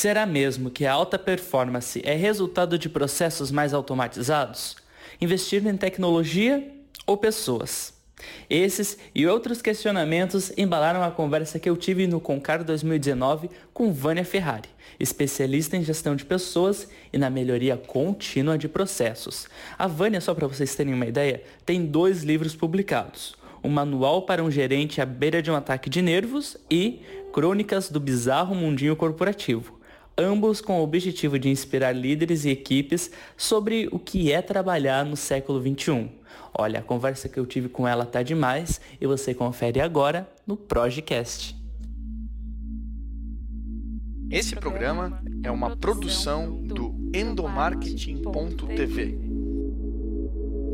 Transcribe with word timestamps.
Será 0.00 0.24
mesmo 0.24 0.70
que 0.70 0.86
a 0.86 0.92
alta 0.94 1.18
performance 1.18 2.00
é 2.06 2.14
resultado 2.14 2.78
de 2.78 2.88
processos 2.88 3.50
mais 3.50 3.74
automatizados? 3.74 4.74
Investir 5.20 5.66
em 5.66 5.76
tecnologia 5.76 6.66
ou 7.06 7.18
pessoas? 7.18 7.92
Esses 8.48 8.96
e 9.14 9.26
outros 9.26 9.60
questionamentos 9.60 10.56
embalaram 10.56 11.02
a 11.02 11.10
conversa 11.10 11.58
que 11.58 11.68
eu 11.68 11.76
tive 11.76 12.06
no 12.06 12.18
Concar 12.18 12.64
2019 12.64 13.50
com 13.74 13.92
Vânia 13.92 14.24
Ferrari, 14.24 14.70
especialista 14.98 15.76
em 15.76 15.84
gestão 15.84 16.16
de 16.16 16.24
pessoas 16.24 16.88
e 17.12 17.18
na 17.18 17.28
melhoria 17.28 17.76
contínua 17.76 18.56
de 18.56 18.70
processos. 18.70 19.48
A 19.78 19.86
Vânia, 19.86 20.22
só 20.22 20.32
para 20.32 20.46
vocês 20.46 20.74
terem 20.74 20.94
uma 20.94 21.04
ideia, 21.04 21.42
tem 21.66 21.84
dois 21.84 22.22
livros 22.22 22.56
publicados. 22.56 23.36
Um 23.62 23.68
manual 23.68 24.22
para 24.22 24.42
um 24.42 24.50
gerente 24.50 25.02
à 25.02 25.04
beira 25.04 25.42
de 25.42 25.50
um 25.50 25.54
ataque 25.54 25.90
de 25.90 26.00
nervos 26.00 26.56
e 26.70 27.02
Crônicas 27.34 27.90
do 27.90 28.00
Bizarro 28.00 28.54
Mundinho 28.54 28.96
Corporativo 28.96 29.78
ambos 30.16 30.60
com 30.60 30.80
o 30.80 30.82
objetivo 30.82 31.38
de 31.38 31.48
inspirar 31.48 31.92
líderes 31.92 32.44
e 32.44 32.50
equipes 32.50 33.10
sobre 33.36 33.88
o 33.90 33.98
que 33.98 34.32
é 34.32 34.42
trabalhar 34.42 35.04
no 35.04 35.16
século 35.16 35.60
XXI. 35.60 36.10
Olha, 36.52 36.80
a 36.80 36.82
conversa 36.82 37.28
que 37.28 37.38
eu 37.38 37.46
tive 37.46 37.68
com 37.68 37.86
ela 37.86 38.04
tá 38.04 38.22
demais 38.22 38.80
e 39.00 39.06
você 39.06 39.32
confere 39.32 39.80
agora 39.80 40.28
no 40.46 40.56
Projecast. 40.56 41.56
Esse 44.30 44.54
programa 44.54 45.20
é 45.42 45.50
uma 45.50 45.76
produção 45.76 46.62
do 46.62 46.94
endomarketing.tv. 47.12 49.18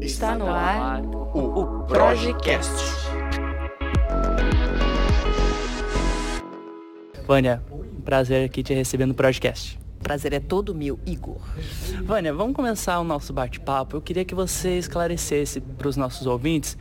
Está 0.02 0.36
no 0.36 0.46
ar 0.46 1.02
o 1.04 1.86
Projecast. 1.86 2.84
Vânia, 7.26 7.62
prazer 8.06 8.46
aqui 8.46 8.62
te 8.62 8.72
receber 8.72 9.04
no 9.04 9.14
podcast. 9.14 9.76
Prazer 10.00 10.32
é 10.32 10.38
todo 10.38 10.72
meu, 10.72 10.96
Igor. 11.04 11.40
Vânia, 12.04 12.32
vamos 12.32 12.54
começar 12.54 13.00
o 13.00 13.04
nosso 13.04 13.32
bate-papo. 13.32 13.96
Eu 13.96 14.00
queria 14.00 14.24
que 14.24 14.34
você 14.34 14.78
esclarecesse 14.78 15.60
para 15.60 15.88
os 15.88 15.96
nossos 15.96 16.24
ouvintes 16.24 16.78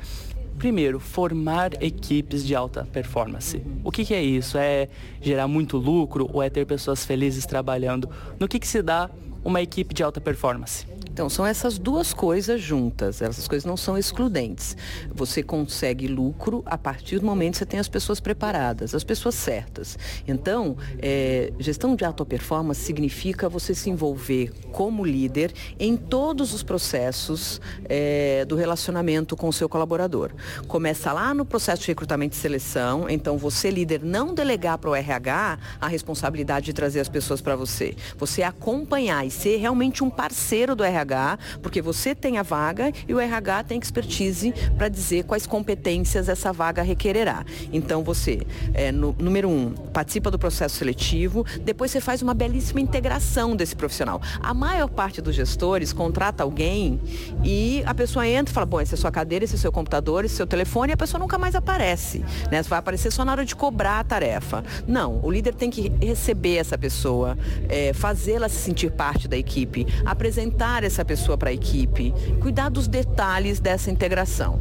Primeiro, 0.57 1.01
formar 1.01 1.83
equipes 1.83 2.45
de 2.45 2.55
alta 2.55 2.85
performance. 2.85 3.61
O 3.83 3.91
que, 3.91 4.05
que, 4.05 4.13
é 4.13 4.23
isso? 4.23 4.57
É 4.57 4.87
gerar 5.21 5.49
muito 5.49 5.77
lucro 5.77 6.29
ou 6.31 6.41
é 6.41 6.49
ter 6.49 6.65
pessoas 6.65 7.05
felizes 7.05 7.45
trabalhando? 7.45 8.09
No 8.39 8.47
que, 8.47 8.57
que 8.57 8.67
se 8.67 8.81
dá 8.81 9.09
uma 9.45 9.61
equipe 9.61 9.93
de 9.93 10.03
alta 10.03 10.19
performance? 10.19 10.85
Então, 11.15 11.29
são 11.29 11.45
essas 11.45 11.77
duas 11.77 12.13
coisas 12.13 12.59
juntas, 12.59 13.21
essas 13.21 13.47
coisas 13.47 13.63
não 13.63 13.77
são 13.77 13.97
excludentes. 13.97 14.75
Você 15.13 15.41
consegue 15.41 16.09
lucro 16.09 16.61
a 16.65 16.77
partir 16.77 17.19
do 17.19 17.25
momento 17.25 17.53
que 17.53 17.59
você 17.59 17.65
tem 17.65 17.79
as 17.79 17.87
pessoas 17.87 18.19
preparadas, 18.19 18.93
as 18.93 19.01
pessoas 19.01 19.33
certas. 19.33 19.97
Então, 20.27 20.75
é, 20.99 21.53
gestão 21.57 21.95
de 21.95 22.03
alta 22.03 22.25
performance 22.25 22.81
significa 22.81 23.47
você 23.47 23.73
se 23.73 23.89
envolver 23.89 24.51
como 24.73 25.05
líder 25.05 25.53
em 25.79 25.95
todos 25.95 26.53
os 26.53 26.63
processos 26.63 27.61
é, 27.85 28.43
do 28.43 28.57
relacionamento 28.57 29.37
com 29.37 29.47
o 29.47 29.53
seu 29.53 29.69
colaborador. 29.69 30.31
Começa 30.67 31.13
lá 31.13 31.33
no 31.33 31.45
processo 31.45 31.83
de 31.83 31.87
recrutamento 31.87 32.35
e 32.35 32.37
seleção, 32.37 33.09
então 33.09 33.37
você, 33.37 33.71
líder, 33.71 34.03
não 34.03 34.33
delegar 34.33 34.77
para 34.79 34.89
o 34.89 34.95
RH 34.95 35.59
a 35.79 35.87
responsabilidade 35.87 36.65
de 36.65 36.73
trazer 36.73 36.99
as 36.99 37.07
pessoas 37.07 37.39
para 37.39 37.55
você. 37.55 37.95
Você 38.17 38.43
acompanhar 38.43 39.25
e 39.25 39.31
ser 39.35 39.57
realmente 39.57 40.03
um 40.03 40.09
parceiro 40.09 40.75
do 40.75 40.83
RH 40.83 41.37
porque 41.61 41.81
você 41.81 42.15
tem 42.15 42.37
a 42.37 42.43
vaga 42.43 42.91
e 43.07 43.13
o 43.13 43.19
RH 43.19 43.63
tem 43.65 43.79
expertise 43.79 44.53
para 44.77 44.89
dizer 44.89 45.25
quais 45.25 45.45
competências 45.45 46.29
essa 46.29 46.51
vaga 46.51 46.81
requererá. 46.81 47.45
Então 47.71 48.03
você, 48.03 48.41
é, 48.73 48.91
no, 48.91 49.15
número 49.19 49.49
um, 49.49 49.71
participa 49.93 50.31
do 50.31 50.39
processo 50.39 50.77
seletivo, 50.77 51.45
depois 51.61 51.91
você 51.91 51.99
faz 51.99 52.21
uma 52.21 52.33
belíssima 52.33 52.79
integração 52.79 53.55
desse 53.55 53.75
profissional. 53.75 54.21
A 54.39 54.53
maior 54.53 54.89
parte 54.89 55.21
dos 55.21 55.35
gestores 55.35 55.91
contrata 55.93 56.43
alguém 56.43 56.99
e 57.43 57.83
a 57.85 57.93
pessoa 57.93 58.27
entra 58.27 58.51
e 58.51 58.53
fala, 58.53 58.65
bom, 58.65 58.79
essa 58.79 58.95
é 58.95 58.97
sua 58.97 59.11
cadeira, 59.11 59.45
esse 59.45 59.55
é 59.55 59.57
seu 59.57 59.71
computador, 59.71 60.25
esse 60.25 60.35
é 60.35 60.37
seu 60.37 60.47
telefone, 60.47 60.91
e 60.91 60.93
a 60.93 60.97
pessoa 60.97 61.19
nunca 61.19 61.37
mais 61.37 61.55
aparece. 61.55 62.23
Né? 62.51 62.61
Vai 62.63 62.79
aparecer 62.79 63.11
só 63.11 63.25
na 63.25 63.31
hora 63.31 63.45
de 63.45 63.55
cobrar 63.55 63.99
a 63.99 64.03
tarefa. 64.03 64.63
Não, 64.87 65.19
o 65.23 65.31
líder 65.31 65.55
tem 65.55 65.69
que 65.69 65.91
receber 66.01 66.57
essa 66.57 66.77
pessoa, 66.77 67.37
é, 67.69 67.93
fazê-la 67.93 68.49
se 68.49 68.57
sentir 68.57 68.91
parte 68.91 69.24
da 69.27 69.37
equipe, 69.37 69.85
apresentar 70.05 70.83
essa 70.83 71.03
pessoa 71.03 71.37
para 71.37 71.49
a 71.49 71.53
equipe, 71.53 72.13
cuidar 72.41 72.69
dos 72.69 72.87
detalhes 72.87 73.59
dessa 73.59 73.91
integração. 73.91 74.59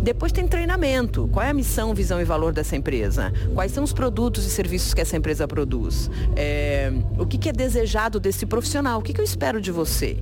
Depois 0.00 0.32
tem 0.32 0.46
treinamento. 0.46 1.28
Qual 1.32 1.44
é 1.44 1.50
a 1.50 1.54
missão, 1.54 1.94
visão 1.94 2.20
e 2.20 2.24
valor 2.24 2.52
dessa 2.52 2.76
empresa? 2.76 3.32
Quais 3.54 3.72
são 3.72 3.84
os 3.84 3.92
produtos 3.92 4.46
e 4.46 4.50
serviços 4.50 4.94
que 4.94 5.00
essa 5.00 5.16
empresa 5.16 5.46
produz? 5.46 6.10
É, 6.34 6.92
o 7.18 7.26
que, 7.26 7.38
que, 7.38 7.48
é 7.48 7.52
desejado 7.52 8.18
desse 8.20 8.46
profissional? 8.46 9.00
O 9.00 9.02
que, 9.02 9.12
que 9.12 9.20
eu 9.20 9.24
espero 9.24 9.60
de 9.60 9.70
você? 9.70 10.18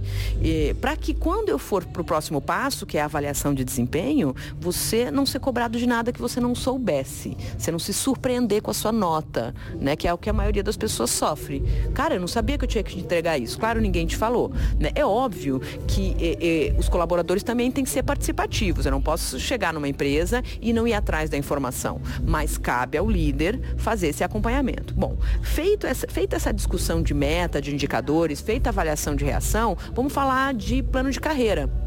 Para 0.81 0.97
que 0.97 1.15
quando 1.15 1.49
eu 1.49 1.59
for 1.59 1.85
para 1.85 2.03
o 2.03 2.05
próximo 2.05 2.41
passo, 2.41 2.87
que 2.87 2.99
é 2.99 3.03
a 3.03 3.05
avaliação 3.05 3.55
de 3.55 3.65
desempenho, 3.65 4.35
você 4.59 5.11
não 5.11 5.27
ser 5.27 5.41
cobrado 5.41 5.79
de 5.79 5.87
nada 5.87 6.13
que 6.13 6.21
você 6.21 6.41
não 6.41 6.55
soubesse. 6.55 7.37
Você 7.57 7.71
não 7.71 7.79
se 7.79 7.93
surpreender 7.93 8.63
com 8.63 8.71
a 8.71 8.75
sua 8.75 8.93
nota, 8.93 9.55
né? 9.79 9.97
Que 9.97 10.09
é 10.09 10.13
o 10.13 10.19
que 10.19 10.31
a 10.31 10.33
maioria 10.33 10.63
das 10.63 10.77
pessoas 10.77 11.11
sofre. 11.11 11.63
Cara, 11.95 12.15
eu 12.15 12.21
não 12.21 12.29
sabia 12.29 12.59
que 12.59 12.65
eu 12.65 12.69
tinha 12.69 12.83
que 12.83 12.99
entregar 12.99 13.39
isso. 13.39 13.59
Claro, 13.59 13.84
ninguém 13.85 14.07
te 14.07 14.17
falou. 14.17 14.51
Né? 14.79 14.91
É 14.95 15.05
óbvio 15.05 15.61
que 15.87 16.17
e, 16.19 16.39
e, 16.41 16.75
os 16.79 16.89
colaboradores 16.89 17.43
também 17.43 17.71
têm 17.71 17.85
que 17.85 17.91
ser 17.91 18.03
participativos. 18.03 18.87
Eu 18.87 18.93
não 18.93 19.01
posso 19.01 19.39
chegar 19.39 19.73
numa 19.73 19.89
empresa 19.89 20.43
e 20.61 20.73
não 20.73 20.89
ir 20.89 20.95
atrás 20.95 21.31
da 21.31 21.37
informação. 21.37 22.01
Mas 22.27 22.59
cabe 22.59 22.99
ao 22.99 23.09
líder 23.09 23.61
fazer 23.77 24.09
esse 24.09 24.25
acompanhamento. 24.25 24.95
Bom, 24.95 25.17
feito 25.43 25.87
essa, 25.87 26.07
feita 26.09 26.37
essa 26.37 26.53
discussão 26.53 27.03
de 27.03 27.15
meta, 27.15 27.61
de 27.61 27.73
indicadores, 27.73 28.41
feita 28.41 28.71
a 28.71 28.73
avaliação 28.73 29.15
de 29.15 29.25
reação, 29.25 29.77
vamos 29.95 30.13
falar 30.13 30.55
de 30.55 30.83
plano 30.83 31.11
de 31.11 31.21
carreira 31.21 31.84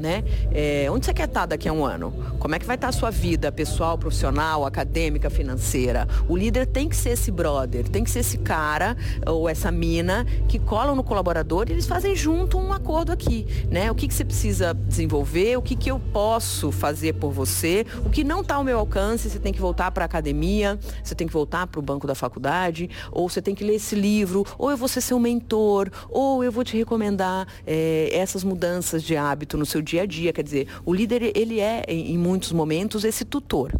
né? 0.00 0.24
É, 0.52 0.88
onde 0.90 1.06
você 1.06 1.14
quer 1.14 1.28
estar 1.28 1.46
daqui 1.46 1.68
a 1.68 1.72
um 1.72 1.84
ano? 1.84 2.12
Como 2.38 2.54
é 2.54 2.58
que 2.58 2.66
vai 2.66 2.76
estar 2.76 2.88
a 2.88 2.92
sua 2.92 3.10
vida 3.10 3.52
pessoal, 3.52 3.98
profissional, 3.98 4.64
acadêmica, 4.64 5.28
financeira? 5.28 6.08
O 6.28 6.36
líder 6.36 6.66
tem 6.66 6.88
que 6.88 6.96
ser 6.96 7.10
esse 7.10 7.30
brother, 7.30 7.88
tem 7.88 8.02
que 8.02 8.10
ser 8.10 8.20
esse 8.20 8.38
cara 8.38 8.96
ou 9.26 9.48
essa 9.48 9.70
mina 9.70 10.26
que 10.48 10.58
colam 10.58 10.96
no 10.96 11.04
colaborador 11.04 11.66
e 11.68 11.72
eles 11.72 11.86
fazem 11.86 12.16
junto 12.16 12.58
um 12.58 12.72
acordo 12.72 13.12
aqui, 13.12 13.46
né? 13.70 13.90
O 13.90 13.94
que, 13.94 14.08
que 14.08 14.14
você 14.14 14.24
precisa 14.24 14.74
desenvolver, 14.74 15.56
o 15.56 15.62
que, 15.62 15.76
que 15.76 15.90
eu 15.90 16.00
posso 16.12 16.72
fazer 16.72 17.14
por 17.14 17.30
você, 17.30 17.86
o 18.04 18.10
que 18.10 18.24
não 18.24 18.40
está 18.40 18.56
ao 18.56 18.64
meu 18.64 18.78
alcance, 18.78 19.28
você 19.28 19.38
tem 19.38 19.52
que 19.52 19.60
voltar 19.60 19.90
para 19.90 20.04
a 20.04 20.06
academia, 20.06 20.78
você 21.02 21.14
tem 21.14 21.26
que 21.26 21.32
voltar 21.32 21.66
para 21.66 21.78
o 21.78 21.82
banco 21.82 22.06
da 22.06 22.14
faculdade, 22.14 22.88
ou 23.12 23.28
você 23.28 23.42
tem 23.42 23.54
que 23.54 23.62
ler 23.62 23.74
esse 23.74 23.94
livro, 23.94 24.44
ou 24.56 24.70
eu 24.70 24.76
vou 24.76 24.88
ser 24.88 25.00
seu 25.00 25.18
mentor, 25.18 25.90
ou 26.08 26.42
eu 26.42 26.50
vou 26.50 26.64
te 26.64 26.76
recomendar 26.76 27.46
é, 27.66 28.10
essas 28.12 28.42
mudanças 28.42 29.02
de 29.02 29.16
hábito 29.16 29.58
no 29.58 29.66
seu 29.66 29.82
dia 29.82 29.89
a 29.98 30.06
dia. 30.06 30.32
Quer 30.32 30.44
dizer, 30.44 30.68
o 30.84 30.94
líder, 30.94 31.32
ele 31.34 31.58
é, 31.58 31.84
em 31.88 32.16
muitos 32.18 32.52
momentos, 32.52 33.04
esse 33.04 33.24
tutor. 33.24 33.72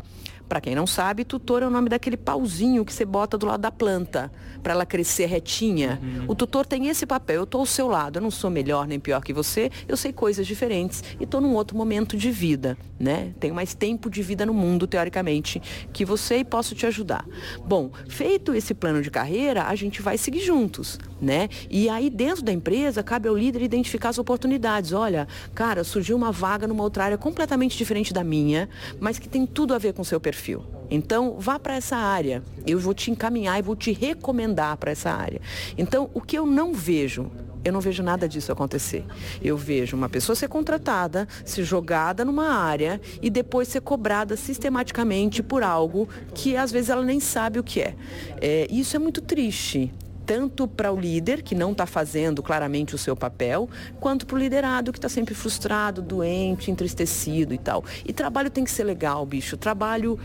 Para 0.50 0.60
quem 0.60 0.74
não 0.74 0.84
sabe, 0.84 1.24
tutor 1.24 1.62
é 1.62 1.66
o 1.68 1.70
nome 1.70 1.88
daquele 1.88 2.16
pauzinho 2.16 2.84
que 2.84 2.92
você 2.92 3.04
bota 3.04 3.38
do 3.38 3.46
lado 3.46 3.60
da 3.60 3.70
planta 3.70 4.32
para 4.64 4.72
ela 4.72 4.84
crescer 4.84 5.26
retinha. 5.26 6.00
Uhum. 6.02 6.24
O 6.26 6.34
tutor 6.34 6.66
tem 6.66 6.88
esse 6.88 7.06
papel. 7.06 7.36
Eu 7.36 7.44
estou 7.44 7.60
ao 7.60 7.66
seu 7.66 7.86
lado. 7.86 8.16
Eu 8.16 8.22
não 8.22 8.32
sou 8.32 8.50
melhor 8.50 8.84
nem 8.84 8.98
pior 8.98 9.22
que 9.22 9.32
você. 9.32 9.70
Eu 9.86 9.96
sei 9.96 10.12
coisas 10.12 10.44
diferentes 10.44 11.04
e 11.20 11.22
estou 11.22 11.40
num 11.40 11.54
outro 11.54 11.76
momento 11.76 12.16
de 12.16 12.32
vida, 12.32 12.76
né? 12.98 13.32
Tenho 13.38 13.54
mais 13.54 13.74
tempo 13.74 14.10
de 14.10 14.22
vida 14.22 14.44
no 14.44 14.52
mundo, 14.52 14.88
teoricamente, 14.88 15.62
que 15.92 16.04
você 16.04 16.38
e 16.38 16.44
posso 16.44 16.74
te 16.74 16.84
ajudar. 16.84 17.24
Bom, 17.64 17.92
feito 18.08 18.52
esse 18.52 18.74
plano 18.74 19.00
de 19.02 19.10
carreira, 19.10 19.66
a 19.66 19.76
gente 19.76 20.02
vai 20.02 20.18
seguir 20.18 20.40
juntos, 20.40 20.98
né? 21.22 21.48
E 21.70 21.88
aí 21.88 22.10
dentro 22.10 22.42
da 22.42 22.52
empresa 22.52 23.04
cabe 23.04 23.28
ao 23.28 23.36
líder 23.36 23.62
identificar 23.62 24.08
as 24.08 24.18
oportunidades. 24.18 24.90
Olha, 24.90 25.28
cara, 25.54 25.84
surgiu 25.84 26.16
uma 26.16 26.32
vaga 26.32 26.66
numa 26.66 26.82
outra 26.82 27.04
área 27.04 27.16
completamente 27.16 27.78
diferente 27.78 28.12
da 28.12 28.24
minha, 28.24 28.68
mas 28.98 29.16
que 29.16 29.28
tem 29.28 29.46
tudo 29.46 29.74
a 29.74 29.78
ver 29.78 29.92
com 29.92 30.02
o 30.02 30.04
seu 30.04 30.18
perfil 30.18 30.39
perfil. 30.40 30.64
Então, 30.90 31.36
vá 31.38 31.58
para 31.58 31.76
essa 31.76 31.96
área. 31.96 32.42
Eu 32.66 32.80
vou 32.80 32.94
te 32.94 33.10
encaminhar 33.10 33.58
e 33.58 33.62
vou 33.62 33.76
te 33.76 33.92
recomendar 33.92 34.76
para 34.78 34.90
essa 34.90 35.10
área. 35.10 35.40
Então, 35.76 36.10
o 36.14 36.20
que 36.20 36.36
eu 36.36 36.46
não 36.46 36.72
vejo 36.72 37.30
eu 37.62 37.74
não 37.74 37.80
vejo 37.80 38.02
nada 38.02 38.26
disso 38.26 38.50
acontecer. 38.50 39.04
Eu 39.42 39.54
vejo 39.54 39.94
uma 39.94 40.08
pessoa 40.08 40.34
ser 40.34 40.48
contratada, 40.48 41.28
ser 41.44 41.62
jogada 41.62 42.24
numa 42.24 42.54
área 42.54 42.98
e 43.20 43.28
depois 43.28 43.68
ser 43.68 43.82
cobrada 43.82 44.34
sistematicamente 44.34 45.42
por 45.42 45.62
algo 45.62 46.08
que 46.34 46.56
às 46.56 46.72
vezes 46.72 46.88
ela 46.88 47.04
nem 47.04 47.20
sabe 47.20 47.58
o 47.58 47.62
que 47.62 47.82
é. 47.82 47.94
é 48.40 48.66
isso 48.70 48.96
é 48.96 48.98
muito 48.98 49.20
triste 49.20 49.92
tanto 50.30 50.68
para 50.68 50.92
o 50.92 51.00
líder, 51.00 51.42
que 51.42 51.56
não 51.56 51.72
está 51.72 51.86
fazendo 51.86 52.40
claramente 52.40 52.94
o 52.94 52.98
seu 52.98 53.16
papel, 53.16 53.68
quanto 53.98 54.24
para 54.24 54.36
o 54.36 54.38
liderado, 54.38 54.92
que 54.92 54.98
está 54.98 55.08
sempre 55.08 55.34
frustrado, 55.34 56.00
doente, 56.00 56.70
entristecido 56.70 57.52
e 57.52 57.58
tal. 57.58 57.84
E 58.06 58.12
trabalho 58.12 58.48
tem 58.48 58.62
que 58.62 58.70
ser 58.70 58.84
legal, 58.84 59.26
bicho. 59.26 59.56
Trabalho 59.56 60.20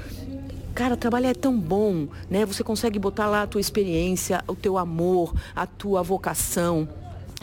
Cara, 0.75 0.95
trabalhar 0.97 1.29
é 1.29 1.33
tão 1.33 1.57
bom, 1.57 2.07
né? 2.29 2.45
Você 2.45 2.61
consegue 2.61 2.99
botar 2.99 3.27
lá 3.27 3.43
a 3.43 3.47
tua 3.47 3.61
experiência, 3.61 4.43
o 4.45 4.53
teu 4.53 4.77
amor, 4.77 5.33
a 5.55 5.65
tua 5.65 6.03
vocação. 6.03 6.87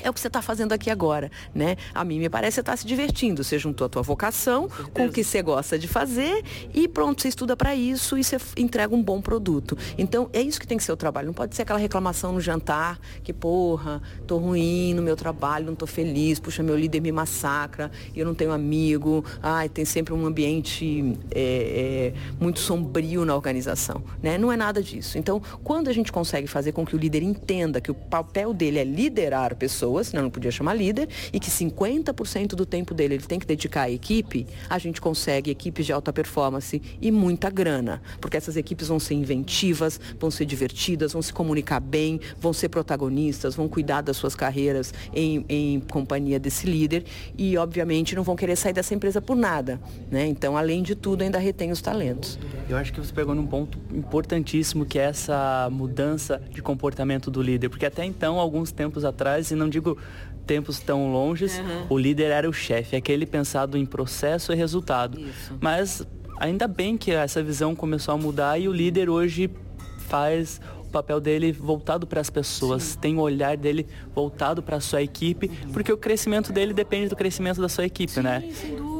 É 0.03 0.11
o 0.11 0.13
que 0.13 0.21
você 0.21 0.27
está 0.27 0.43
fazendo 0.43 0.73
aqui 0.73 0.91
agora, 0.91 1.31
né? 1.55 1.77
A 1.95 2.05
mim 2.05 2.19
me 2.19 2.29
parece 2.29 2.53
que 2.53 2.55
você 2.57 2.61
está 2.61 2.77
se 2.77 2.87
divertindo. 2.87 3.43
Você 3.43 3.59
juntou 3.59 3.87
a 3.87 3.89
tua 3.89 4.03
vocação 4.03 4.69
com, 4.69 4.91
com 4.91 5.07
o 5.07 5.13
que 5.13 5.25
você 5.25 5.43
gosta 5.43 5.79
de 5.79 5.89
fazer 5.89 6.43
e 6.75 6.89
pronto, 6.89 7.23
você 7.23 7.29
estuda 7.29 7.57
para 7.57 7.75
isso 7.75 8.19
e 8.19 8.25
você 8.25 8.37
entrega 8.57 8.95
um 8.95 9.03
bom 9.03 9.21
produto. 9.21 9.77
Então, 9.97 10.29
é 10.33 10.41
isso 10.41 10.61
que 10.61 10.67
tem 10.67 10.77
que 10.77 10.85
ser 10.85 10.93
o 10.93 10.97
trabalho. 10.97 11.27
Não 11.27 11.35
pode 11.35 11.55
ser 11.55 11.63
aquela 11.63 11.79
reclamação 11.79 12.33
no 12.33 12.41
jantar, 12.41 12.99
que 13.23 13.33
porra, 13.33 14.03
tô 14.27 14.39
ruim 14.39 14.95
no 14.95 15.03
meu 15.03 15.17
trabalho, 15.17 15.67
não 15.67 15.75
tô 15.75 15.87
feliz, 15.87 16.39
puxa, 16.39 16.63
meu 16.63 16.77
líder 16.77 17.01
me 17.01 17.13
massacra, 17.13 17.91
eu 18.15 18.27
não 18.27 18.35
tenho 18.35 18.53
amigo, 18.53 19.25
ai, 19.43 19.69
tem 19.69 19.85
sempre 19.85 20.13
um 20.13 20.27
ambiente 20.27 21.17
é, 21.31 22.13
é, 22.15 22.15
muito 22.41 22.61
sombrio 22.61 23.25
na 23.25 23.35
organização, 23.35 24.03
né? 24.23 24.37
Não 24.39 24.53
é 24.53 24.57
nada 24.57 24.83
disso. 24.83 25.19
Então, 25.19 25.41
quando 25.63 25.89
a 25.89 25.93
gente 25.93 26.11
consegue 26.11 26.47
fazer 26.47 26.73
com 26.73 26.85
que 26.85 26.97
o 26.97 26.99
líder 26.99 27.23
entenda 27.23 27.81
que 27.81 27.91
o 27.91 27.95
papel 27.95 28.53
dele 28.53 28.79
é 28.79 28.85
liderar 28.85 29.55
pessoas, 29.57 29.92
senão 30.03 30.25
não 30.25 30.31
podia 30.31 30.50
chamar 30.50 30.75
líder, 30.75 31.09
e 31.33 31.41
que 31.41 31.50
50% 31.50 32.49
do 32.49 32.67
tempo 32.67 32.94
dele 32.94 33.15
ele 33.15 33.25
tem 33.25 33.39
que 33.39 33.47
dedicar 33.47 33.83
à 33.83 33.91
equipe, 33.91 34.47
a 34.69 34.79
gente 34.79 35.00
consegue 35.00 35.50
equipes 35.50 35.87
de 35.87 35.93
alta 35.93 36.12
performance 36.12 36.81
e 37.00 37.11
muita 37.11 37.50
grana. 37.50 38.03
Porque 38.21 38.37
essas 38.37 38.56
equipes 38.56 38.89
vão 38.89 38.99
ser 38.99 39.15
inventivas, 39.15 40.00
vão 40.19 40.31
ser 40.31 40.44
divertidas, 40.44 41.12
vão 41.12 41.23
se 41.23 41.33
comunicar 41.33 41.81
bem, 41.81 42.21
vão 42.41 42.53
ser 42.53 42.69
protagonistas, 42.69 43.55
vão 43.55 43.69
cuidar 43.69 44.03
das 44.03 44.17
suas 44.17 44.35
carreiras 44.35 44.93
em, 45.15 45.44
em 45.49 45.81
companhia 45.81 46.39
desse 46.39 46.67
líder 46.67 47.05
e, 47.37 47.56
obviamente, 47.56 48.15
não 48.15 48.23
vão 48.23 48.37
querer 48.37 48.56
sair 48.56 48.73
dessa 48.73 48.94
empresa 48.94 49.21
por 49.21 49.37
nada. 49.37 49.81
Né? 50.11 50.27
Então, 50.27 50.56
além 50.56 50.83
de 50.83 50.94
tudo, 50.94 51.23
ainda 51.23 51.39
retém 51.39 51.71
os 51.71 51.81
talentos. 51.81 52.39
Eu 52.69 52.77
acho 52.77 52.93
que 52.93 53.00
você 53.00 53.12
pegou 53.12 53.35
num 53.35 53.47
ponto 53.47 53.79
importantíssimo 53.93 54.87
que 54.87 54.99
é 54.99 55.05
essa 55.05 55.69
mudança 55.71 56.41
de 56.50 56.62
comportamento 56.62 57.31
do 57.31 57.43
líder. 57.43 57.69
Porque 57.69 57.87
até 57.87 58.05
então, 58.05 58.39
alguns 58.39 58.71
tempos 58.73 59.05
atrás, 59.05 59.50
e 59.50 59.55
não 59.55 59.69
digo 59.69 59.81
tempos 60.46 60.81
tão 60.81 61.12
longes, 61.12 61.58
uhum. 61.58 61.87
o 61.90 61.99
líder 61.99 62.31
era 62.31 62.49
o 62.49 62.52
chefe, 62.52 62.96
aquele 62.96 63.25
pensado 63.25 63.79
em 63.79 63.87
processo 63.87 64.52
e 64.52 64.56
resultado. 64.56 65.19
Isso. 65.20 65.56
Mas 65.61 66.06
ainda 66.38 66.67
bem 66.67 66.96
que 66.96 67.11
essa 67.11 67.43
visão 67.43 67.75
começou 67.75 68.14
a 68.14 68.17
mudar 68.17 68.58
e 68.58 68.69
o 68.69 68.73
líder 68.73 69.08
hoje 69.08 69.50
faz 70.08 70.61
o 70.81 70.90
papel 70.90 71.20
dele 71.20 71.52
voltado 71.52 72.06
para 72.06 72.20
as 72.20 72.29
pessoas, 72.29 72.82
Sim. 72.82 72.99
tem 72.99 73.17
o 73.17 73.20
olhar 73.20 73.56
dele 73.56 73.87
voltado 74.14 74.62
para 74.62 74.76
a 74.76 74.81
sua 74.81 75.02
equipe, 75.02 75.46
uhum. 75.46 75.73
porque 75.73 75.93
o 75.93 75.96
crescimento 75.96 76.52
dele 76.52 76.75
depende 76.75 77.08
do 77.08 77.17
crescimento 77.17 77.61
da 77.61 77.69
sua 77.69 77.87
equipe, 77.87 78.12
Sim, 78.12 78.23
né? 78.23 78.40
Sem 78.52 78.76
dúvida. 78.76 78.92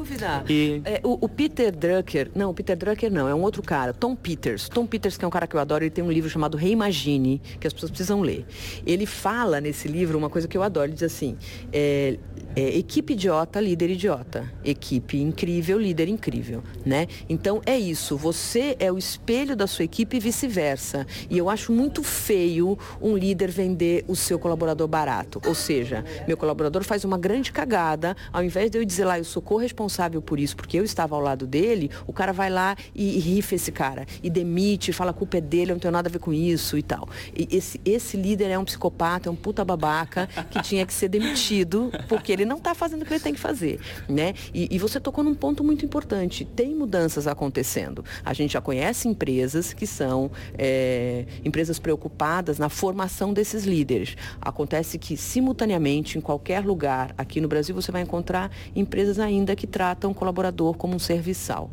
E... 0.49 0.81
É, 0.85 1.01
o, 1.03 1.25
o, 1.25 1.29
Peter 1.29 1.75
Drucker, 1.75 2.29
não, 2.35 2.49
o 2.49 2.53
Peter 2.53 2.75
Drucker 2.75 3.11
não, 3.11 3.27
é 3.27 3.33
um 3.33 3.41
outro 3.41 3.61
cara, 3.61 3.93
Tom 3.93 4.15
Peters. 4.15 4.69
Tom 4.69 4.85
Peters, 4.85 5.17
que 5.17 5.25
é 5.25 5.27
um 5.27 5.31
cara 5.31 5.47
que 5.47 5.55
eu 5.55 5.59
adoro, 5.59 5.83
ele 5.83 5.91
tem 5.91 6.03
um 6.03 6.11
livro 6.11 6.29
chamado 6.29 6.57
Reimagine, 6.57 7.41
que 7.59 7.67
as 7.67 7.73
pessoas 7.73 7.91
precisam 7.91 8.21
ler. 8.21 8.45
Ele 8.85 9.05
fala 9.05 9.61
nesse 9.61 9.87
livro 9.87 10.17
uma 10.17 10.29
coisa 10.29 10.47
que 10.47 10.57
eu 10.57 10.63
adoro, 10.63 10.87
ele 10.87 10.93
diz 10.93 11.03
assim, 11.03 11.37
é, 11.71 12.17
é, 12.55 12.77
equipe 12.77 13.13
idiota, 13.13 13.59
líder 13.59 13.89
idiota. 13.91 14.51
Equipe 14.63 15.19
incrível, 15.19 15.79
líder 15.79 16.07
incrível, 16.07 16.63
né? 16.85 17.07
Então 17.27 17.61
é 17.65 17.77
isso. 17.77 18.17
Você 18.17 18.75
é 18.79 18.91
o 18.91 18.97
espelho 18.97 19.55
da 19.55 19.67
sua 19.67 19.85
equipe 19.85 20.17
e 20.17 20.19
vice-versa. 20.19 21.07
E 21.29 21.37
eu 21.37 21.49
acho 21.49 21.71
muito 21.71 22.03
feio 22.03 22.77
um 23.01 23.17
líder 23.17 23.49
vender 23.49 24.05
o 24.07 24.15
seu 24.15 24.37
colaborador 24.37 24.87
barato. 24.87 25.41
Ou 25.45 25.55
seja, 25.55 26.03
meu 26.27 26.37
colaborador 26.37 26.83
faz 26.83 27.03
uma 27.03 27.17
grande 27.17 27.51
cagada, 27.51 28.15
ao 28.31 28.43
invés 28.43 28.69
de 28.69 28.77
eu 28.77 28.85
dizer 28.85 29.05
lá, 29.05 29.17
eu 29.17 29.23
sou 29.23 29.41
corresponsável 29.41 29.92
por 30.21 30.39
isso, 30.39 30.55
porque 30.55 30.77
eu 30.77 30.83
estava 30.83 31.15
ao 31.15 31.21
lado 31.21 31.45
dele, 31.45 31.89
o 32.07 32.13
cara 32.13 32.31
vai 32.31 32.49
lá 32.49 32.75
e, 32.95 33.17
e 33.17 33.19
rifa 33.19 33.55
esse 33.55 33.71
cara. 33.71 34.05
E 34.21 34.29
demite, 34.29 34.91
fala 34.91 35.11
a 35.11 35.13
culpa 35.13 35.37
é 35.37 35.41
dele, 35.41 35.71
eu 35.71 35.75
não 35.75 35.79
tenho 35.79 35.91
nada 35.91 36.09
a 36.09 36.11
ver 36.11 36.19
com 36.19 36.33
isso 36.33 36.77
e 36.77 36.83
tal. 36.83 37.07
E 37.35 37.47
esse, 37.51 37.79
esse 37.85 38.17
líder 38.17 38.49
é 38.49 38.57
um 38.57 38.65
psicopata, 38.65 39.29
é 39.29 39.31
um 39.31 39.35
puta 39.35 39.63
babaca 39.63 40.27
que 40.49 40.61
tinha 40.61 40.85
que 40.85 40.93
ser 40.93 41.07
demitido 41.07 41.91
porque 42.07 42.31
ele 42.31 42.45
não 42.45 42.57
está 42.57 42.73
fazendo 42.73 43.03
o 43.03 43.05
que 43.05 43.13
ele 43.13 43.19
tem 43.19 43.33
que 43.33 43.39
fazer, 43.39 43.79
né? 44.07 44.33
E, 44.53 44.67
e, 44.73 44.79
você 44.79 44.99
tocou 44.99 45.23
num 45.23 45.35
ponto 45.35 45.63
muito 45.63 45.85
importante. 45.85 46.45
Tem 46.45 46.73
mudanças 46.75 47.27
acontecendo. 47.27 48.03
A 48.23 48.33
gente 48.33 48.53
já 48.53 48.61
conhece 48.61 49.07
empresas 49.07 49.73
que 49.73 49.87
são 49.87 50.31
é, 50.57 51.25
empresas 51.43 51.79
preocupadas 51.79 52.57
na 52.57 52.69
formação 52.69 53.33
desses 53.33 53.63
líderes. 53.63 54.15
Acontece 54.41 54.97
que 54.97 55.15
simultaneamente 55.15 56.17
em 56.17 56.21
qualquer 56.21 56.65
lugar 56.65 57.13
aqui 57.17 57.39
no 57.39 57.47
Brasil 57.47 57.73
você 57.73 57.91
vai 57.91 58.01
encontrar 58.01 58.51
empresas 58.75 59.19
ainda 59.19 59.55
que 59.55 59.67
tratam 59.83 60.11
o 60.11 60.15
colaborador 60.15 60.75
como 60.75 60.95
um 60.95 60.99
serviçal. 60.99 61.69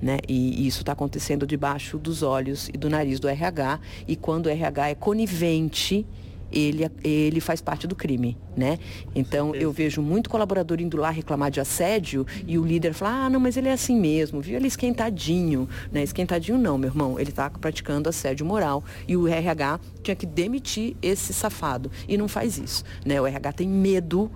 Né? 0.00 0.16
E, 0.26 0.66
isso 0.66 0.80
está 0.80 0.92
acontecendo 0.92 1.46
debaixo 1.46 1.98
dos 1.98 2.22
olhos 2.22 2.70
e 2.70 2.78
do 2.78 2.88
nariz 2.88 3.20
do 3.20 3.28
RH. 3.28 3.78
E 4.08 4.16
quando 4.16 4.46
o 4.46 4.48
RH 4.48 4.88
é 4.88 4.94
conivente 4.94 6.06
ele, 6.50 6.90
ele 7.04 7.38
faz 7.38 7.60
parte 7.60 7.86
do 7.86 7.94
crime, 7.94 8.36
né? 8.56 8.76
Então 9.14 9.54
eu 9.54 9.70
vejo 9.70 10.02
muito 10.02 10.28
colaborador 10.28 10.80
indo 10.80 10.96
lá 10.96 11.08
reclamar 11.08 11.48
de 11.48 11.60
assédio 11.60 12.26
e 12.44 12.58
o 12.58 12.64
líder 12.64 12.92
fala, 12.92 13.26
ah, 13.26 13.30
não, 13.30 13.38
mas 13.38 13.56
ele 13.56 13.68
é 13.68 13.72
assim 13.72 13.94
mesmo, 13.94 14.40
viu? 14.40 14.56
Ele 14.56 14.64
é 14.64 14.66
esquentadinho, 14.66 15.68
né? 15.92 16.02
Esquentadinho 16.02 16.58
não, 16.58 16.76
meu 16.76 16.90
irmão, 16.90 17.20
ele 17.20 17.30
está 17.30 17.48
praticando 17.48 18.08
assédio 18.08 18.44
moral 18.44 18.82
e 19.06 19.16
o 19.16 19.28
RH 19.28 19.78
tinha 20.02 20.16
que 20.16 20.26
demitir 20.26 20.96
esse 21.00 21.32
safado 21.32 21.88
e 22.08 22.16
não 22.16 22.26
faz 22.26 22.58
isso, 22.58 22.82
né? 23.06 23.20
O 23.20 23.26
RH 23.28 23.52
tem 23.52 23.68
medo 23.68 24.28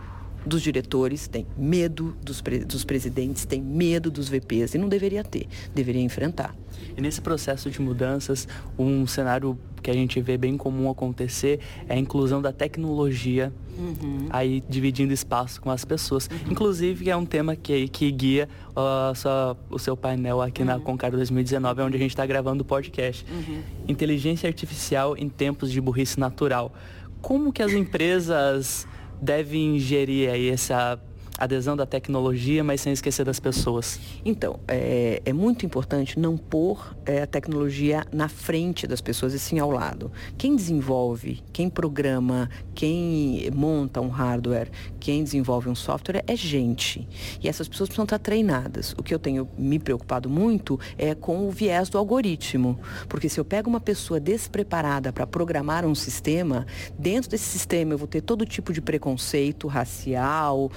dos 0.47 0.63
diretores, 0.63 1.27
tem 1.27 1.47
medo 1.57 2.17
dos, 2.23 2.41
pre 2.41 2.59
dos 2.65 2.85
presidentes, 2.85 3.45
tem 3.45 3.61
medo 3.61 4.11
dos 4.11 4.29
VPs 4.29 4.75
e 4.75 4.79
não 4.79 4.89
deveria 4.89 5.25
ter, 5.25 5.47
deveria 5.75 6.03
enfrentar. 6.03 6.55
E 6.97 7.01
nesse 7.01 7.21
processo 7.21 7.71
de 7.71 7.81
mudanças, 7.81 8.47
um 8.79 9.07
cenário 9.07 9.59
que 9.83 9.91
a 9.91 9.95
gente 9.95 10.21
vê 10.21 10.39
bem 10.39 10.57
comum 10.57 10.91
acontecer 10.91 11.61
é 11.89 11.95
a 11.95 11.99
inclusão 11.99 12.41
da 12.41 12.53
tecnologia 12.53 13.53
uhum. 13.77 14.29
aí 14.31 14.63
dividindo 14.69 15.13
espaço 15.13 15.61
com 15.61 15.71
as 15.71 15.85
pessoas. 15.85 16.29
Uhum. 16.31 16.53
Inclusive 16.53 17.11
é 17.11 17.17
um 17.17 17.27
tema 17.27 17.55
que, 17.55 17.87
que 17.89 18.11
guia 18.11 18.49
uh, 18.71 19.15
sua, 19.15 19.57
o 19.71 19.79
seu 19.79 19.97
painel 19.97 20.41
aqui 20.41 20.63
uhum. 20.63 20.69
na 20.69 20.81
Concar 20.81 21.11
2019, 21.11 21.83
onde 21.83 21.97
a 21.97 22.01
gente 22.01 22.11
está 22.11 22.25
gravando 22.25 22.63
o 22.63 22.65
podcast. 22.65 23.27
Uhum. 23.31 23.61
Inteligência 23.87 24.49
artificial 24.49 25.17
em 25.19 25.29
tempos 25.29 25.71
de 25.71 25.81
burrice 25.81 26.19
natural. 26.19 26.73
Como 27.21 27.53
que 27.53 27.63
as 27.63 27.73
empresas 27.73 28.87
devem 29.25 29.79
gerir 29.79 30.31
aí 30.31 30.51
essa 30.51 31.01
adesão 31.39 31.77
da 31.77 31.87
tecnologia, 31.87 32.63
mas 32.63 32.81
sem 32.81 32.93
esquecer 32.93 33.25
das 33.25 33.41
pessoas? 33.41 33.99
Então, 34.25 34.59
é, 34.69 35.21
é 35.25 35.33
muito 35.33 35.67
importante 35.67 36.19
não 36.19 36.37
pôr 36.37 36.95
é, 37.05 37.23
a 37.23 37.27
tecnologia 37.27 38.05
na 38.13 38.29
frente 38.29 38.87
das 38.87 39.01
pessoas 39.01 39.33
e 39.35 39.39
sim 39.39 39.59
ao 39.59 39.71
lado. 39.71 40.11
Quem 40.39 40.55
desenvolve, 40.55 41.43
quem 41.53 41.69
programa, 41.69 42.49
quem 42.75 43.51
monta 43.53 44.01
um 44.01 44.09
hardware, 44.09 44.71
quem 45.01 45.23
desenvolve 45.25 45.69
um 45.69 45.75
software 45.75 46.25
é 46.27 46.37
gente. 46.37 47.07
E 47.43 47.49
essas 47.49 47.69
pessoas 47.69 47.89
precisam 47.89 48.05
estar 48.05 48.19
treinadas. 48.19 48.95
O 48.97 49.03
que 49.03 49.15
eu 49.15 49.19
tenho 49.19 49.49
me 49.59 49.79
preocupado 49.79 50.29
muito 50.29 50.79
é 50.97 51.15
com 51.15 51.47
o 51.47 51.51
viés 51.51 51.89
do 51.89 51.99
algoritmo. 51.99 52.79
Porque 53.09 53.29
se 53.29 53.39
eu 53.39 53.45
pego 53.45 53.69
uma 53.69 53.81
pessoa 53.81 54.21
despreparada 54.21 55.13
para 55.13 55.27
programar 55.27 55.85
um 55.85 55.95
sistema, 55.95 56.67
dentro 56.99 57.31
desse 57.31 57.45
sistema 57.45 57.93
eu 57.93 57.99
vou 57.99 58.09
ter 58.09 58.21
todo 58.21 58.47
tipo 58.47 58.73
de 58.73 58.81
preconceito 58.81 59.67
racial, 59.67 60.71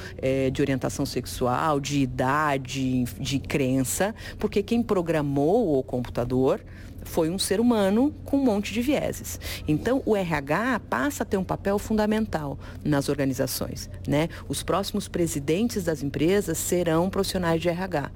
é, 0.47 0.49
de 0.49 0.61
orientação 0.61 1.05
sexual, 1.05 1.79
de 1.79 1.99
idade, 1.99 3.03
de 3.19 3.39
crença, 3.39 4.15
porque 4.39 4.63
quem 4.63 4.81
programou 4.81 5.77
o 5.77 5.83
computador 5.83 6.61
foi 7.03 7.29
um 7.29 7.39
ser 7.39 7.59
humano 7.59 8.13
com 8.25 8.37
um 8.37 8.43
monte 8.43 8.73
de 8.73 8.81
vieses. 8.81 9.39
Então, 9.67 10.01
o 10.05 10.15
RH 10.15 10.81
passa 10.89 11.23
a 11.23 11.25
ter 11.25 11.37
um 11.37 11.43
papel 11.43 11.79
fundamental 11.79 12.59
nas 12.83 13.07
organizações. 13.07 13.89
Né? 14.07 14.27
Os 14.49 14.61
próximos 14.61 15.07
presidentes 15.07 15.85
das 15.85 16.03
empresas 16.03 16.57
serão 16.57 17.09
profissionais 17.09 17.61
de 17.61 17.69
RH 17.69 18.11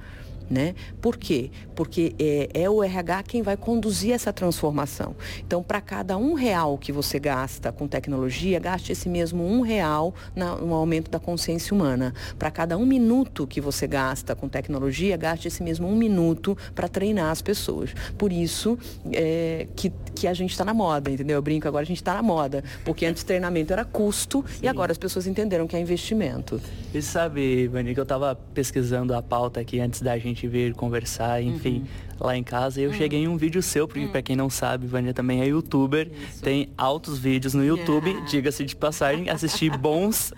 né? 0.51 0.75
Por 1.01 1.15
quê? 1.15 1.49
Porque 1.73 2.13
é, 2.19 2.49
é 2.53 2.69
o 2.69 2.83
RH 2.83 3.23
quem 3.23 3.41
vai 3.41 3.55
conduzir 3.55 4.11
essa 4.11 4.33
transformação. 4.33 5.15
Então, 5.39 5.63
para 5.63 5.79
cada 5.79 6.17
um 6.17 6.33
real 6.33 6.77
que 6.77 6.91
você 6.91 7.17
gasta 7.17 7.71
com 7.71 7.87
tecnologia, 7.87 8.59
gaste 8.59 8.91
esse 8.91 9.07
mesmo 9.07 9.45
um 9.45 9.61
real 9.61 10.13
na, 10.35 10.57
no 10.57 10.73
aumento 10.73 11.09
da 11.09 11.19
consciência 11.19 11.73
humana. 11.73 12.13
Para 12.37 12.51
cada 12.51 12.77
um 12.77 12.85
minuto 12.85 13.47
que 13.47 13.61
você 13.61 13.87
gasta 13.87 14.35
com 14.35 14.49
tecnologia, 14.49 15.15
gaste 15.15 15.47
esse 15.47 15.63
mesmo 15.63 15.87
um 15.87 15.95
minuto 15.95 16.57
para 16.75 16.89
treinar 16.89 17.31
as 17.31 17.41
pessoas. 17.41 17.91
Por 18.17 18.33
isso 18.33 18.77
é, 19.13 19.67
que, 19.75 19.91
que 20.13 20.27
a 20.27 20.33
gente 20.33 20.51
está 20.51 20.65
na 20.65 20.73
moda, 20.73 21.09
entendeu? 21.09 21.37
Eu 21.37 21.41
brinco, 21.41 21.67
agora 21.67 21.83
a 21.83 21.87
gente 21.87 22.01
está 22.01 22.13
na 22.13 22.21
moda. 22.21 22.63
Porque 22.83 23.05
antes 23.05 23.23
treinamento 23.23 23.71
era 23.71 23.85
custo 23.85 24.43
Sim. 24.47 24.65
e 24.65 24.67
agora 24.67 24.91
as 24.91 24.97
pessoas 24.97 25.27
entenderam 25.27 25.65
que 25.65 25.75
é 25.75 25.79
investimento. 25.79 26.59
E 26.93 27.01
sabe, 27.01 27.67
Vani, 27.67 27.93
que 27.93 27.99
eu 27.99 28.03
estava 28.03 28.35
pesquisando 28.35 29.15
a 29.15 29.21
pauta 29.21 29.61
aqui 29.61 29.79
antes 29.79 30.01
da 30.01 30.17
gente 30.17 30.40
gente 30.41 30.47
vir 30.47 30.73
conversar, 30.73 31.41
enfim, 31.41 31.79
uhum. 31.79 32.27
lá 32.27 32.37
em 32.37 32.43
casa. 32.43 32.81
Eu 32.81 32.89
uhum. 32.89 32.95
cheguei 32.95 33.19
em 33.19 33.27
um 33.27 33.37
vídeo 33.37 33.61
seu, 33.61 33.87
porque 33.87 34.05
uhum. 34.05 34.11
para 34.11 34.21
quem 34.21 34.35
não 34.35 34.49
sabe, 34.49 34.87
Vânia 34.87 35.13
também 35.13 35.41
é 35.41 35.47
youtuber, 35.47 36.09
Isso. 36.29 36.41
tem 36.41 36.69
altos 36.77 37.19
vídeos 37.19 37.53
no 37.53 37.63
YouTube, 37.63 38.15
diga-se 38.29 38.65
de 38.65 38.75
passagem, 38.75 39.29
assisti 39.29 39.69
bons, 39.77 40.33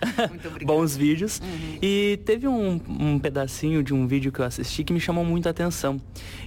bons 0.64 0.96
vídeos. 0.96 1.40
Uhum. 1.40 1.78
E 1.80 2.18
teve 2.24 2.46
um, 2.46 2.80
um 2.88 3.18
pedacinho 3.18 3.82
de 3.82 3.94
um 3.94 4.06
vídeo 4.06 4.30
que 4.30 4.40
eu 4.40 4.44
assisti 4.44 4.84
que 4.84 4.92
me 4.92 5.00
chamou 5.00 5.24
muito 5.24 5.46
a 5.46 5.50
atenção, 5.50 6.00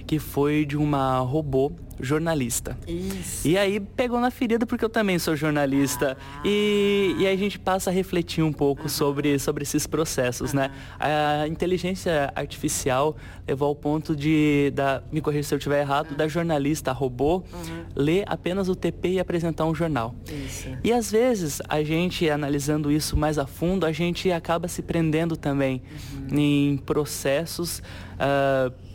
que 0.06 0.18
foi 0.18 0.64
de 0.64 0.76
uma 0.76 1.18
robô 1.18 1.72
jornalista. 2.00 2.78
Isso. 2.86 3.46
E 3.46 3.56
aí 3.56 3.80
pegou 3.80 4.20
na 4.20 4.30
ferida 4.30 4.66
porque 4.66 4.84
eu 4.84 4.88
também 4.88 5.18
sou 5.18 5.36
jornalista. 5.36 6.16
Ah. 6.20 6.42
E, 6.44 7.14
e 7.18 7.26
aí 7.26 7.34
a 7.34 7.38
gente 7.38 7.58
passa 7.58 7.90
a 7.90 7.92
refletir 7.92 8.42
um 8.42 8.52
pouco 8.52 8.82
uhum. 8.82 8.88
sobre, 8.88 9.38
sobre 9.38 9.62
esses 9.62 9.86
processos, 9.86 10.52
uhum. 10.52 10.60
né? 10.60 10.70
A 10.98 11.46
inteligência 11.48 12.32
artificial 12.34 13.16
levou 13.46 13.68
ao 13.68 13.74
ponto 13.74 14.14
de, 14.14 14.72
da, 14.74 15.02
me 15.10 15.20
corrija 15.20 15.48
se 15.48 15.54
eu 15.54 15.58
estiver 15.58 15.80
errado, 15.80 16.10
uhum. 16.10 16.16
da 16.16 16.28
jornalista 16.28 16.92
robô 16.92 17.36
uhum. 17.36 17.84
ler 17.94 18.24
apenas 18.26 18.68
o 18.68 18.74
TP 18.74 19.10
e 19.10 19.20
apresentar 19.20 19.64
um 19.64 19.74
jornal. 19.74 20.14
Isso. 20.46 20.68
E 20.82 20.92
às 20.92 21.10
vezes 21.10 21.60
a 21.68 21.82
gente, 21.82 22.28
analisando 22.28 22.90
isso 22.90 23.16
mais 23.16 23.38
a 23.38 23.46
fundo, 23.46 23.86
a 23.86 23.92
gente 23.92 24.30
acaba 24.30 24.68
se 24.68 24.82
prendendo 24.82 25.36
também 25.36 25.82
uhum. 26.30 26.38
em 26.38 26.76
processos. 26.76 27.82
Uh, 28.18 28.88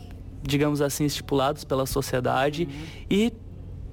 digamos 0.46 0.80
assim, 0.80 1.04
estipulados 1.04 1.64
pela 1.64 1.86
sociedade 1.86 2.68
uhum. 2.70 3.06
e 3.10 3.32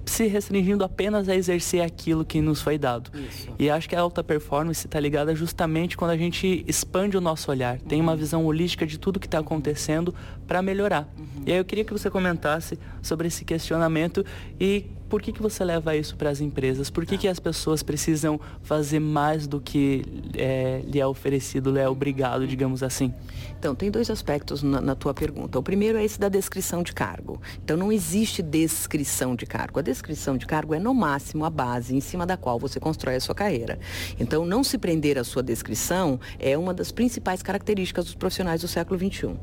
se 0.04 0.26
restringindo 0.26 0.84
apenas 0.84 1.28
a 1.28 1.34
exercer 1.34 1.80
aquilo 1.80 2.24
que 2.24 2.40
nos 2.40 2.60
foi 2.60 2.76
dado. 2.76 3.10
Isso. 3.16 3.48
E 3.58 3.70
acho 3.70 3.88
que 3.88 3.94
a 3.94 4.00
alta 4.00 4.22
performance 4.22 4.86
está 4.86 4.98
ligada 4.98 5.34
justamente 5.34 5.96
quando 5.96 6.10
a 6.10 6.16
gente 6.16 6.64
expande 6.66 7.16
o 7.16 7.20
nosso 7.20 7.50
olhar, 7.50 7.78
uhum. 7.78 7.86
tem 7.86 8.00
uma 8.00 8.12
uhum. 8.12 8.18
visão 8.18 8.44
holística 8.44 8.86
de 8.86 8.98
tudo 8.98 9.20
que 9.20 9.26
está 9.26 9.38
acontecendo 9.38 10.14
para 10.46 10.60
melhorar. 10.60 11.08
Uhum. 11.16 11.42
E 11.46 11.52
aí 11.52 11.58
eu 11.58 11.64
queria 11.64 11.84
que 11.84 11.92
você 11.92 12.10
comentasse 12.10 12.78
sobre 13.00 13.28
esse 13.28 13.44
questionamento 13.44 14.24
e 14.60 14.86
por 15.12 15.20
que, 15.20 15.30
que 15.30 15.42
você 15.42 15.62
leva 15.62 15.94
isso 15.94 16.16
para 16.16 16.30
as 16.30 16.40
empresas? 16.40 16.88
Por 16.88 17.04
que, 17.04 17.18
que 17.18 17.28
as 17.28 17.38
pessoas 17.38 17.82
precisam 17.82 18.40
fazer 18.62 18.98
mais 18.98 19.46
do 19.46 19.60
que 19.60 20.06
é, 20.32 20.80
lhe 20.86 20.98
é 20.98 21.06
oferecido, 21.06 21.70
lhe 21.70 21.80
é 21.80 21.86
obrigado, 21.86 22.46
digamos 22.46 22.82
assim? 22.82 23.12
Então, 23.58 23.74
tem 23.74 23.90
dois 23.90 24.08
aspectos 24.08 24.62
na, 24.62 24.80
na, 24.80 24.94
tua 24.94 25.12
pergunta. 25.12 25.58
O 25.58 25.62
primeiro 25.62 25.98
é 25.98 26.04
esse 26.04 26.18
da 26.18 26.30
descrição 26.30 26.82
de 26.82 26.94
cargo. 26.94 27.38
Então, 27.62 27.76
não 27.76 27.92
existe 27.92 28.40
descrição 28.42 29.36
de 29.36 29.44
cargo. 29.44 29.78
A 29.78 29.82
descrição 29.82 30.38
de 30.38 30.46
cargo 30.46 30.74
é, 30.74 30.78
no 30.78 30.94
máximo, 30.94 31.44
a 31.44 31.50
base 31.50 31.94
em 31.94 32.00
cima 32.00 32.24
da 32.24 32.38
qual 32.38 32.58
você 32.58 32.80
constrói 32.80 33.16
a 33.16 33.20
sua 33.20 33.34
carreira. 33.34 33.78
Então, 34.18 34.46
não 34.46 34.64
se 34.64 34.78
prender 34.78 35.18
à 35.18 35.24
sua 35.24 35.42
descrição 35.42 36.18
é 36.38 36.56
uma 36.56 36.72
das 36.72 36.90
principais 36.90 37.42
características 37.42 38.06
dos 38.06 38.14
profissionais 38.14 38.62
do 38.62 38.66
século 38.66 38.98
XXI. 38.98 39.36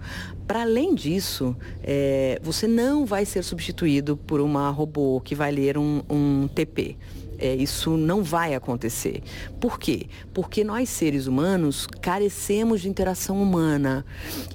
Para 0.47 0.63
além 0.63 0.95
disso, 0.95 1.55
é, 1.83 2.41
você 2.41 2.67
não 2.67 3.05
vai 3.05 3.23
ser 3.23 3.43
substituído 3.43 4.17
por 4.17 4.41
uma 4.41 4.71
robô 4.71 5.21
que 5.21 5.35
vai 5.35 5.58
ler 5.59 5.77
um, 5.77 6.01
um 6.09 6.47
TP. 6.47 6.95
É, 7.37 7.55
isso 7.55 7.95
não 7.95 8.21
vai 8.21 8.53
acontecer. 8.53 9.23
Por 9.59 9.79
quê? 9.79 10.07
Porque 10.33 10.63
nós, 10.63 10.89
seres 10.89 11.25
humanos, 11.25 11.87
carecemos 12.01 12.81
de 12.81 12.89
interação 12.89 13.41
humana. 13.41 14.05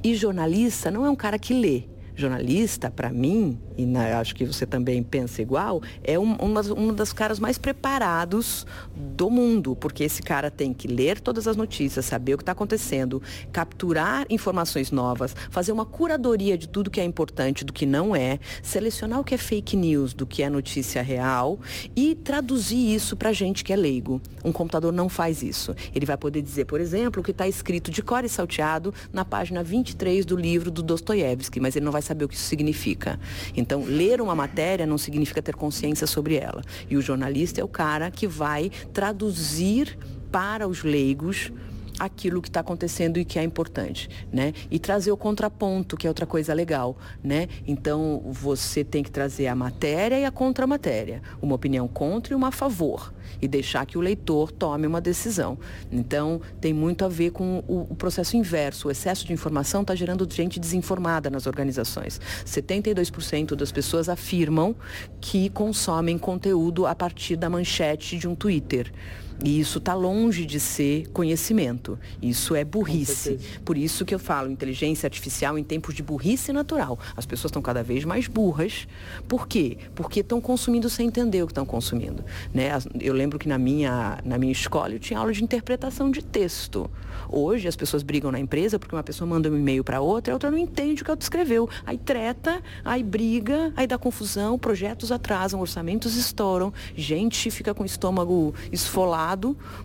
E 0.02 0.14
jornalista 0.14 0.90
não 0.90 1.06
é 1.06 1.10
um 1.10 1.16
cara 1.16 1.38
que 1.38 1.54
lê 1.54 1.93
jornalista, 2.14 2.90
para 2.90 3.10
mim, 3.10 3.58
e 3.76 3.84
na, 3.84 4.18
acho 4.18 4.34
que 4.34 4.44
você 4.44 4.64
também 4.64 5.02
pensa 5.02 5.42
igual, 5.42 5.82
é 6.02 6.18
um, 6.18 6.34
uma, 6.36 6.92
das 6.92 7.12
caras 7.12 7.38
mais 7.38 7.58
preparados 7.58 8.66
do 8.94 9.30
mundo, 9.30 9.74
porque 9.76 10.04
esse 10.04 10.22
cara 10.22 10.50
tem 10.50 10.72
que 10.72 10.86
ler 10.86 11.20
todas 11.20 11.48
as 11.48 11.56
notícias, 11.56 12.04
saber 12.04 12.34
o 12.34 12.36
que 12.36 12.42
está 12.42 12.52
acontecendo, 12.52 13.22
capturar 13.52 14.26
informações 14.30 14.90
novas, 14.90 15.34
fazer 15.50 15.72
uma 15.72 15.84
curadoria 15.84 16.56
de 16.56 16.68
tudo 16.68 16.90
que 16.90 17.00
é 17.00 17.04
importante, 17.04 17.64
do 17.64 17.72
que 17.72 17.86
não 17.86 18.14
é, 18.14 18.38
selecionar 18.62 19.20
o 19.20 19.24
que 19.24 19.34
é 19.34 19.38
fake 19.38 19.76
news, 19.76 20.14
do 20.14 20.26
que 20.26 20.42
é 20.42 20.48
notícia 20.48 21.02
real 21.02 21.58
e 21.96 22.14
traduzir 22.14 22.94
isso 22.94 23.16
para 23.16 23.32
gente 23.32 23.64
que 23.64 23.72
é 23.72 23.76
leigo. 23.76 24.20
Um 24.44 24.52
computador 24.52 24.92
não 24.92 25.08
faz 25.08 25.42
isso. 25.42 25.74
Ele 25.94 26.06
vai 26.06 26.16
poder 26.16 26.42
dizer, 26.42 26.66
por 26.66 26.80
exemplo, 26.80 27.20
o 27.20 27.24
que 27.24 27.30
está 27.30 27.48
escrito 27.48 27.90
de 27.90 28.02
cor 28.02 28.24
e 28.24 28.28
salteado 28.28 28.94
na 29.12 29.24
página 29.24 29.62
23 29.62 30.24
do 30.24 30.36
livro 30.36 30.70
do 30.70 30.82
Dostoiévski, 30.82 31.60
mas 31.60 31.74
ele 31.74 31.84
não 31.84 31.92
vai 31.92 32.02
saber 32.04 32.24
o 32.24 32.28
que 32.28 32.34
isso 32.34 32.44
significa. 32.44 33.18
Então, 33.56 33.84
ler 33.84 34.20
uma 34.20 34.34
matéria 34.34 34.86
não 34.86 34.98
significa 34.98 35.42
ter 35.42 35.54
consciência 35.54 36.06
sobre 36.06 36.36
ela. 36.36 36.62
E 36.88 36.96
o 36.96 37.02
jornalista 37.02 37.60
é 37.60 37.64
o 37.64 37.68
cara 37.68 38.10
que 38.10 38.26
vai 38.26 38.70
traduzir 38.92 39.98
para 40.30 40.66
os 40.66 40.82
leigos 40.82 41.52
aquilo 41.98 42.42
que 42.42 42.48
está 42.48 42.60
acontecendo 42.60 43.18
e 43.18 43.24
que 43.24 43.38
é 43.38 43.42
importante, 43.42 44.08
né? 44.32 44.52
E 44.70 44.78
trazer 44.78 45.12
o 45.12 45.16
contraponto, 45.16 45.96
que 45.96 46.06
é 46.06 46.10
outra 46.10 46.26
coisa 46.26 46.52
legal, 46.52 46.96
né? 47.22 47.48
Então, 47.66 48.22
você 48.26 48.82
tem 48.82 49.02
que 49.02 49.10
trazer 49.10 49.46
a 49.46 49.54
matéria 49.54 50.18
e 50.18 50.24
a 50.24 50.30
contramatéria, 50.30 51.22
uma 51.40 51.54
opinião 51.54 51.86
contra 51.86 52.32
e 52.32 52.36
uma 52.36 52.48
a 52.48 52.52
favor, 52.52 53.12
e 53.40 53.48
deixar 53.48 53.86
que 53.86 53.96
o 53.96 54.00
leitor 54.00 54.50
tome 54.50 54.86
uma 54.86 55.00
decisão. 55.00 55.58
Então, 55.90 56.40
tem 56.60 56.72
muito 56.72 57.04
a 57.04 57.08
ver 57.08 57.30
com 57.30 57.62
o, 57.68 57.86
o 57.90 57.94
processo 57.94 58.36
inverso. 58.36 58.88
O 58.88 58.90
excesso 58.90 59.26
de 59.26 59.32
informação 59.32 59.82
está 59.82 59.94
gerando 59.94 60.28
gente 60.30 60.58
desinformada 60.58 61.30
nas 61.30 61.46
organizações. 61.46 62.20
72% 62.44 63.54
das 63.54 63.70
pessoas 63.70 64.08
afirmam 64.08 64.74
que 65.20 65.48
consomem 65.50 66.18
conteúdo 66.18 66.86
a 66.86 66.94
partir 66.94 67.36
da 67.36 67.48
manchete 67.48 68.18
de 68.18 68.26
um 68.26 68.34
Twitter. 68.34 68.92
E 69.44 69.60
isso 69.60 69.76
está 69.76 69.92
longe 69.92 70.46
de 70.46 70.58
ser 70.58 71.06
conhecimento. 71.10 71.98
Isso 72.22 72.54
é 72.54 72.64
burrice. 72.64 73.38
Por 73.62 73.76
isso 73.76 74.02
que 74.02 74.14
eu 74.14 74.18
falo 74.18 74.50
inteligência 74.50 75.06
artificial 75.06 75.58
em 75.58 75.62
tempos 75.62 75.94
de 75.94 76.02
burrice 76.02 76.50
natural. 76.50 76.98
As 77.14 77.26
pessoas 77.26 77.50
estão 77.50 77.60
cada 77.60 77.82
vez 77.82 78.06
mais 78.06 78.26
burras. 78.26 78.88
Por 79.28 79.46
quê? 79.46 79.76
Porque 79.94 80.20
estão 80.20 80.40
consumindo 80.40 80.88
sem 80.88 81.08
entender 81.08 81.42
o 81.42 81.46
que 81.46 81.52
estão 81.52 81.66
consumindo. 81.66 82.24
Né? 82.54 82.70
Eu 82.98 83.12
lembro 83.12 83.38
que 83.38 83.46
na 83.46 83.58
minha, 83.58 84.18
na 84.24 84.38
minha 84.38 84.52
escola 84.52 84.94
eu 84.94 84.98
tinha 84.98 85.18
aula 85.18 85.32
de 85.32 85.44
interpretação 85.44 86.10
de 86.10 86.24
texto. 86.24 86.90
Hoje 87.28 87.68
as 87.68 87.76
pessoas 87.76 88.02
brigam 88.02 88.32
na 88.32 88.40
empresa 88.40 88.78
porque 88.78 88.96
uma 88.96 89.02
pessoa 89.02 89.28
manda 89.28 89.50
um 89.50 89.56
e-mail 89.56 89.84
para 89.84 90.00
outra 90.00 90.30
e 90.30 90.32
a 90.32 90.34
outra 90.36 90.50
não 90.50 90.58
entende 90.58 91.02
o 91.02 91.04
que 91.04 91.10
ela 91.10 91.18
descreveu. 91.18 91.68
Aí 91.84 91.98
treta, 91.98 92.62
aí 92.82 93.02
briga, 93.02 93.74
aí 93.76 93.86
dá 93.86 93.98
confusão, 93.98 94.58
projetos 94.58 95.12
atrasam, 95.12 95.60
orçamentos 95.60 96.16
estouram, 96.16 96.72
gente 96.96 97.50
fica 97.50 97.74
com 97.74 97.82
o 97.82 97.86
estômago 97.86 98.54
esfolado 98.72 99.33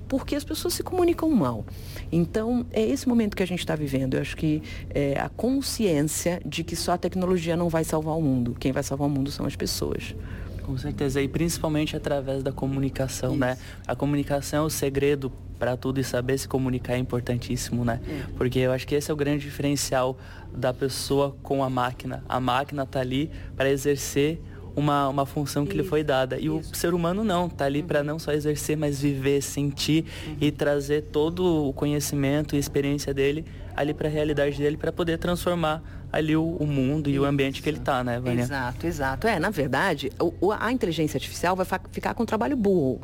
porque 0.07 0.35
as 0.35 0.43
pessoas 0.43 0.73
se 0.73 0.83
comunicam 0.83 1.29
mal. 1.29 1.65
Então, 2.11 2.65
é 2.71 2.81
esse 2.81 3.07
momento 3.07 3.35
que 3.35 3.43
a 3.43 3.47
gente 3.47 3.59
está 3.59 3.75
vivendo. 3.75 4.15
Eu 4.15 4.21
acho 4.21 4.35
que 4.35 4.61
é 4.89 5.19
a 5.19 5.29
consciência 5.29 6.41
de 6.45 6.63
que 6.63 6.75
só 6.75 6.93
a 6.93 6.97
tecnologia 6.97 7.55
não 7.55 7.69
vai 7.69 7.83
salvar 7.83 8.17
o 8.17 8.21
mundo. 8.21 8.55
Quem 8.59 8.71
vai 8.71 8.83
salvar 8.83 9.07
o 9.07 9.11
mundo 9.11 9.31
são 9.31 9.45
as 9.45 9.55
pessoas. 9.55 10.15
Com 10.63 10.77
certeza, 10.77 11.19
e 11.19 11.27
principalmente 11.27 11.95
através 11.95 12.43
da 12.43 12.51
comunicação, 12.51 13.35
né? 13.35 13.53
Isso. 13.53 13.61
né? 13.61 13.67
A 13.87 13.95
comunicação 13.95 14.63
é 14.63 14.67
o 14.67 14.69
segredo 14.69 15.31
para 15.57 15.75
tudo 15.75 15.99
e 15.99 16.03
saber 16.03 16.37
se 16.37 16.47
comunicar 16.47 16.93
é 16.93 16.97
importantíssimo, 16.97 17.83
né? 17.83 17.99
É. 18.07 18.23
Porque 18.37 18.59
eu 18.59 18.71
acho 18.71 18.87
que 18.87 18.95
esse 18.95 19.11
é 19.11 19.13
o 19.13 19.17
grande 19.17 19.43
diferencial 19.43 20.17
da 20.55 20.73
pessoa 20.73 21.35
com 21.43 21.63
a 21.63 21.69
máquina. 21.69 22.23
A 22.29 22.39
máquina 22.39 22.85
tá 22.85 22.99
ali 23.01 23.29
para 23.55 23.69
exercer 23.69 24.41
uma, 24.79 25.09
uma 25.09 25.25
função 25.25 25.65
que 25.65 25.73
isso, 25.73 25.81
lhe 25.81 25.87
foi 25.87 26.03
dada. 26.03 26.37
E 26.37 26.45
isso. 26.45 26.71
o 26.71 26.75
ser 26.75 26.93
humano 26.93 27.23
não, 27.23 27.47
está 27.47 27.65
ali 27.65 27.81
uhum. 27.81 27.87
para 27.87 28.03
não 28.03 28.17
só 28.17 28.31
exercer, 28.31 28.77
mas 28.77 29.01
viver, 29.01 29.41
sentir 29.41 30.05
uhum. 30.27 30.37
e 30.41 30.51
trazer 30.51 31.03
todo 31.03 31.67
o 31.67 31.73
conhecimento 31.73 32.55
e 32.55 32.59
experiência 32.59 33.13
dele 33.13 33.45
ali 33.75 33.93
para 33.93 34.07
a 34.09 34.11
realidade 34.11 34.57
dele 34.57 34.75
para 34.75 34.91
poder 34.91 35.17
transformar 35.17 35.81
ali 36.11 36.35
o, 36.35 36.43
o 36.43 36.65
mundo 36.65 37.09
e 37.09 37.13
Isso. 37.13 37.21
o 37.21 37.25
ambiente 37.25 37.61
que 37.61 37.69
ele 37.69 37.77
está, 37.77 38.03
né, 38.03 38.19
Vânia? 38.19 38.41
Exato, 38.41 38.85
exato. 38.85 39.27
É, 39.27 39.39
na 39.39 39.49
verdade, 39.49 40.11
o, 40.19 40.51
a 40.51 40.71
inteligência 40.71 41.17
artificial 41.17 41.55
vai 41.55 41.65
ficar 41.91 42.13
com 42.13 42.23
um 42.23 42.25
trabalho 42.25 42.57
burro. 42.57 43.01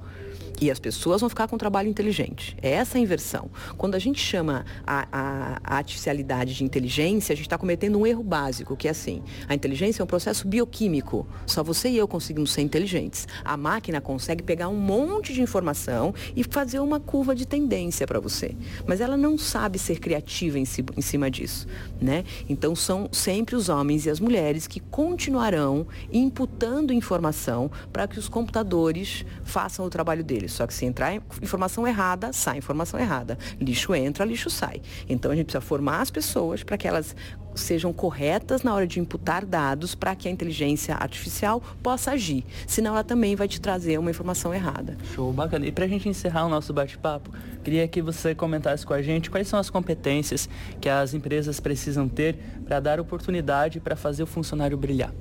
E 0.62 0.72
as 0.72 0.80
pessoas 0.80 1.22
vão 1.22 1.30
ficar 1.30 1.48
com 1.48 1.56
um 1.56 1.60
trabalho 1.60 1.90
inteligente. 1.90 2.56
É 2.62 2.72
essa 2.72 2.98
a 2.98 3.02
inversão. 3.02 3.50
Quando 3.78 3.96
a 3.96 4.00
gente 4.00 4.20
chama 4.20 4.66
a, 4.86 5.08
a, 5.12 5.62
a 5.64 5.76
artificialidade 5.78 6.54
de 6.56 6.64
inteligência, 6.64 7.34
a 7.34 7.36
gente 7.36 7.46
está 7.46 7.58
cometendo 7.58 8.00
um 8.00 8.08
erro 8.08 8.24
básico, 8.24 8.76
que 8.76 8.88
é 8.88 8.92
assim: 8.92 9.22
a 9.48 9.54
inteligência 9.54 10.02
é 10.02 10.04
um 10.04 10.08
processo 10.08 10.48
bioquímico. 10.48 11.28
Só 11.46 11.64
você 11.64 11.90
e 11.90 11.98
eu 11.98 12.08
conseguimos 12.08 12.52
ser 12.52 12.62
inteligentes. 12.62 13.28
A 13.44 13.58
máquina 13.58 14.00
consegue 14.00 14.44
pegar 14.44 14.70
um 14.70 14.78
monte 14.78 15.34
de 15.34 15.42
informação 15.42 16.14
e 16.36 16.44
fazer 16.44 16.80
uma 16.80 17.00
curva 17.00 17.36
de 17.36 17.46
tendência 17.46 18.08
para 18.08 18.20
você. 18.20 18.56
Mas 18.88 19.02
ela 19.02 19.18
não 19.18 19.38
sabe 19.38 19.78
ser 19.78 20.00
criativa 20.00 20.58
em, 20.58 20.66
si, 20.66 20.84
em 20.96 21.02
cima 21.02 21.30
disso. 21.30 21.68
Né? 22.02 22.24
Então 22.48 22.76
são 22.76 23.10
sempre 23.12 23.56
os 23.56 23.68
homens 23.68 24.06
e 24.06 24.10
as 24.10 24.20
mulheres 24.20 24.68
que 24.68 24.80
continuarão 24.80 25.88
imputando 26.12 26.94
informação 26.94 27.70
para 27.92 28.08
que 28.08 28.18
os 28.18 28.30
computadores 28.30 29.26
façam 29.44 29.86
o 29.86 29.90
trabalho 29.90 30.24
deles. 30.24 30.45
Só 30.48 30.66
que 30.68 30.74
se 30.74 30.86
entrar 30.86 31.14
informação 31.42 31.88
errada, 31.88 32.32
sai 32.34 32.58
informação 32.58 33.00
errada. 33.00 33.38
Lixo 33.60 33.94
entra, 33.96 34.26
lixo 34.26 34.50
sai. 34.50 34.82
Então 35.08 35.32
a 35.32 35.36
gente 35.36 35.46
precisa 35.46 35.62
formar 35.62 36.02
as 36.02 36.12
pessoas 36.12 36.64
para 36.64 36.78
que 36.78 36.88
elas 36.88 37.16
sejam 37.56 37.94
corretas 37.94 38.64
na 38.64 38.74
hora 38.74 38.86
de 38.86 39.00
imputar 39.00 39.46
dados 39.46 39.96
para 39.96 40.16
que 40.16 40.28
a 40.28 40.32
inteligência 40.32 40.96
artificial 40.96 41.62
possa 41.82 42.12
agir. 42.12 42.46
Senão 42.68 42.92
ela 42.92 43.04
também 43.04 43.36
vai 43.36 43.48
te 43.48 43.60
trazer 43.60 43.98
uma 43.98 44.10
informação 44.10 44.54
errada. 44.54 44.98
Show, 45.14 45.32
bacana. 45.32 45.66
E 45.66 45.72
para 45.72 45.86
a 45.86 45.88
gente 45.88 46.08
encerrar 46.08 46.46
o 46.46 46.50
nosso 46.50 46.74
bate-papo, 46.74 47.32
queria 47.64 47.88
que 47.88 48.02
você 48.02 48.36
comentasse 48.36 48.86
com 48.86 48.94
a 48.94 49.02
gente 49.02 49.32
quais 49.32 49.48
são 49.48 49.60
as 49.60 49.70
competências 49.70 50.50
que 50.80 50.90
as 50.90 51.14
empresas 51.14 51.60
precisam 51.60 52.08
ter 52.08 52.36
para 52.66 52.80
dar 52.80 53.00
oportunidade 53.00 53.80
para 53.80 53.96
fazer 53.96 54.24
o 54.24 54.28
funcionário 54.28 54.78
brilhar. 54.78 55.14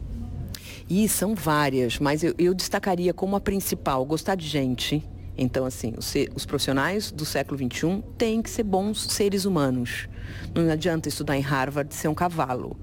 E 0.89 1.09
são 1.09 1.35
várias, 1.35 1.99
mas 1.99 2.23
eu, 2.23 2.35
eu 2.37 2.53
destacaria 2.53 3.15
como 3.15 3.37
a 3.37 3.41
principal, 3.41 4.05
gostar 4.05 4.35
de 4.35 4.47
gente, 4.47 5.03
Então, 5.37 5.67
assim, 5.67 5.95
os, 6.35 6.47
profissionais 6.47 7.11
do 7.11 7.25
século 7.25 7.59
XXI 7.59 8.03
têm 8.17 8.41
que 8.41 8.49
ser 8.49 8.63
bons 8.63 9.13
seres 9.13 9.45
humanos. 9.45 10.09
Não 10.55 10.71
adianta 10.71 11.09
estudar 11.09 11.37
em 11.37 11.41
Harvard 11.41 11.93
ser 11.95 12.09
um 12.09 12.15
cavalo. 12.15 12.77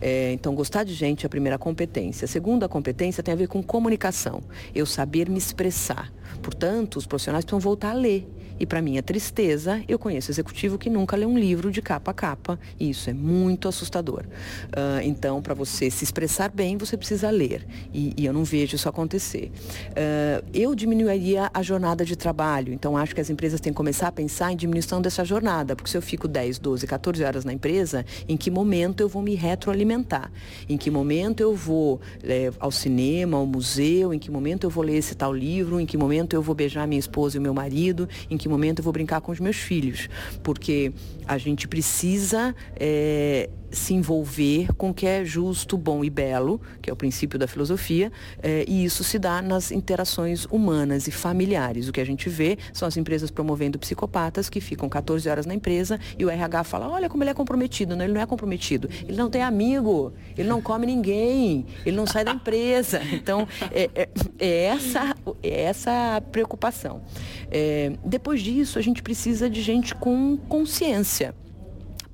É, 0.00 0.32
então, 0.32 0.54
gostar 0.54 0.84
de 0.84 0.94
gente 0.94 1.24
é 1.24 1.26
a 1.26 1.30
primeira 1.30 1.58
competência. 1.58 2.24
A 2.24 2.28
segunda 2.28 2.68
competência 2.68 3.22
tem 3.22 3.34
a 3.34 3.36
ver 3.36 3.48
com 3.48 3.62
comunicação. 3.62 4.40
Eu 4.74 4.86
saber 4.86 5.28
me 5.28 5.38
expressar. 5.38 6.12
Portanto, 6.42 6.96
os 6.96 7.06
profissionais 7.06 7.44
precisam 7.44 7.60
voltar 7.60 7.90
a 7.90 7.94
ler. 7.94 8.28
E 8.60 8.66
para 8.66 8.82
minha 8.82 9.02
tristeza, 9.02 9.82
eu 9.88 9.98
conheço 9.98 10.30
executivo 10.30 10.78
que 10.78 10.90
nunca 10.90 11.16
lê 11.16 11.26
um 11.26 11.38
livro 11.38 11.70
de 11.70 11.80
capa 11.80 12.10
a 12.10 12.14
capa. 12.14 12.58
E 12.78 12.90
isso 12.90 13.08
é 13.08 13.12
muito 13.12 13.68
assustador. 13.68 14.24
Uh, 14.66 15.02
então, 15.02 15.40
para 15.40 15.54
você 15.54 15.90
se 15.90 16.04
expressar 16.04 16.50
bem, 16.50 16.76
você 16.76 16.96
precisa 16.96 17.30
ler. 17.30 17.66
E, 17.92 18.14
e 18.16 18.26
eu 18.26 18.32
não 18.32 18.44
vejo 18.44 18.76
isso 18.76 18.88
acontecer. 18.88 19.50
Uh, 19.90 20.44
eu 20.52 20.74
diminuiria 20.74 21.50
a 21.52 21.62
jornada 21.62 22.04
de 22.04 22.16
trabalho. 22.16 22.72
Então, 22.72 22.96
acho 22.96 23.14
que 23.14 23.20
as 23.20 23.30
empresas 23.30 23.60
têm 23.60 23.72
que 23.72 23.76
começar 23.76 24.08
a 24.08 24.12
pensar 24.12 24.52
em 24.52 24.56
diminuição 24.56 25.00
dessa 25.00 25.24
jornada. 25.24 25.76
Porque 25.76 25.90
se 25.90 25.96
eu 25.96 26.02
fico 26.02 26.26
10, 26.26 26.58
12, 26.58 26.86
14 26.86 27.24
horas 27.24 27.44
na 27.44 27.52
empresa, 27.52 28.04
em 28.28 28.36
que 28.36 28.50
momento 28.50 29.00
eu 29.00 29.08
vou 29.08 29.22
me 29.22 29.34
retroalimentar? 29.34 30.30
Em 30.68 30.76
que 30.76 30.90
momento 30.90 31.40
eu 31.40 31.54
vou 31.54 32.00
é, 32.22 32.50
ao 32.58 32.70
cinema, 32.70 33.36
ao 33.36 33.46
museu? 33.46 34.12
Em 34.12 34.18
que 34.18 34.30
momento 34.30 34.64
eu 34.64 34.70
vou 34.70 34.84
ler 34.84 34.96
esse 34.96 35.14
tal 35.14 35.32
livro? 35.32 35.78
Em 35.78 35.86
que 35.86 35.96
momento 35.96 36.34
eu 36.34 36.42
vou 36.42 36.54
beijar 36.54 36.86
minha 36.86 36.98
esposa 36.98 37.36
e 37.36 37.38
o 37.38 37.42
meu 37.42 37.54
marido? 37.54 38.08
Em 38.30 38.36
que 38.36 38.47
momento 38.48 38.80
eu 38.80 38.84
vou 38.84 38.92
brincar 38.92 39.20
com 39.20 39.32
os 39.32 39.40
meus 39.40 39.56
filhos? 39.56 40.08
Porque 40.42 40.92
a 41.26 41.38
gente 41.38 41.68
precisa 41.68 42.54
é, 42.76 43.48
se 43.70 43.94
envolver 43.94 44.72
com 44.74 44.90
o 44.90 44.94
que 44.94 45.06
é 45.06 45.24
justo, 45.24 45.76
bom 45.76 46.04
e 46.04 46.10
belo, 46.10 46.60
que 46.80 46.90
é 46.90 46.92
o 46.92 46.96
princípio 46.96 47.38
da 47.38 47.46
filosofia, 47.46 48.10
é, 48.42 48.64
e 48.66 48.84
isso 48.84 49.04
se 49.04 49.18
dá 49.18 49.42
nas 49.42 49.70
interações 49.70 50.46
humanas 50.46 51.06
e 51.06 51.10
familiares. 51.10 51.88
O 51.88 51.92
que 51.92 52.00
a 52.00 52.04
gente 52.04 52.28
vê 52.28 52.58
são 52.72 52.86
as 52.86 52.96
empresas 52.96 53.30
promovendo 53.30 53.78
psicopatas 53.78 54.48
que 54.48 54.60
ficam 54.60 54.88
14 54.88 55.28
horas 55.28 55.46
na 55.46 55.54
empresa 55.54 55.98
e 56.18 56.24
o 56.24 56.30
RH 56.30 56.64
fala, 56.64 56.88
olha 56.88 57.08
como 57.08 57.22
ele 57.22 57.30
é 57.30 57.34
comprometido. 57.34 57.96
Não, 57.96 58.04
ele 58.04 58.12
não 58.12 58.20
é 58.20 58.26
comprometido. 58.26 58.88
Ele 59.06 59.16
não 59.16 59.30
tem 59.30 59.42
amigo, 59.42 60.12
ele 60.36 60.48
não 60.48 60.60
come 60.60 60.86
ninguém, 60.86 61.66
ele 61.84 61.96
não 61.96 62.06
sai 62.06 62.24
da 62.24 62.32
empresa. 62.32 63.00
Então, 63.12 63.48
é, 63.72 63.90
é, 63.94 64.08
é 64.38 64.64
essa, 64.64 65.14
é 65.42 65.62
essa 65.62 66.22
preocupação. 66.32 67.02
É, 67.50 67.92
depois 68.04 68.40
disso, 68.40 68.78
a 68.78 68.82
gente 68.82 69.02
precisa 69.02 69.50
de 69.50 69.60
gente 69.60 69.94
com 69.94 70.36
consciência 70.48 71.34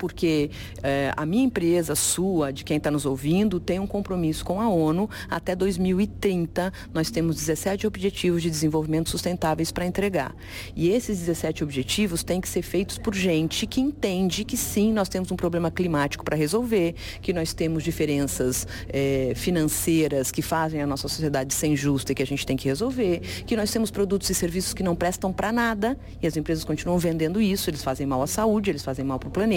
porque 0.05 0.51
é, 0.83 1.15
a 1.17 1.25
minha 1.25 1.45
empresa, 1.45 1.95
sua, 1.95 2.53
de 2.53 2.63
quem 2.63 2.77
está 2.77 2.91
nos 2.91 3.07
ouvindo, 3.07 3.59
tem 3.59 3.81
um 3.81 3.87
compromisso 3.87 4.45
com 4.45 4.61
a 4.61 4.69
ONU. 4.69 5.09
Até 5.31 5.57
2030, 5.57 6.71
nós 6.93 7.11
temos 7.11 7.37
17 7.37 7.87
objetivos 7.87 8.43
de 8.43 8.51
desenvolvimento 8.51 9.09
sustentáveis 9.09 9.73
para 9.73 9.87
entregar. 9.87 10.37
E 10.77 10.91
esses 10.91 11.21
17 11.21 11.65
objetivos 11.65 12.23
têm 12.23 12.39
que 12.39 12.51
ser 12.51 12.61
feitos 12.61 12.99
por 12.99 13.15
gente 13.15 13.67
que 13.67 13.81
entende 13.81 14.45
que 14.45 14.59
sim, 14.59 14.93
nós 14.93 15.09
temos 15.09 15.33
um 15.33 15.37
problema 15.37 15.71
climático 15.71 16.23
para 16.23 16.37
resolver, 16.37 16.95
que 17.23 17.33
nós 17.33 17.55
temos 17.55 17.83
diferenças 17.83 18.67
é, 18.91 19.33
financeiras 19.35 20.31
que 20.31 20.43
fazem 20.43 20.83
a 20.83 20.87
nossa 20.87 21.09
sociedade 21.09 21.55
ser 21.55 21.69
injusta 21.69 22.13
e 22.13 22.15
que 22.15 22.23
a 22.23 22.27
gente 22.27 22.45
tem 22.45 22.59
que 22.59 22.69
resolver, 22.69 23.21
que 23.47 23.57
nós 23.57 23.71
temos 23.71 23.91
produtos 23.91 24.29
e 24.29 24.35
serviços 24.35 24.75
que 24.75 24.83
não 24.83 24.95
prestam 24.95 25.33
para 25.33 25.51
nada 25.51 25.97
e 26.21 26.27
as 26.27 26.37
empresas 26.37 26.63
continuam 26.63 26.99
vendendo 26.99 27.41
isso, 27.41 27.71
eles 27.71 27.83
fazem 27.83 28.07
mal 28.07 28.21
à 28.21 28.27
saúde, 28.27 28.69
eles 28.69 28.83
fazem 28.83 29.03
mal 29.03 29.19
para 29.19 29.31
o 29.31 29.33
planeta 29.33 29.55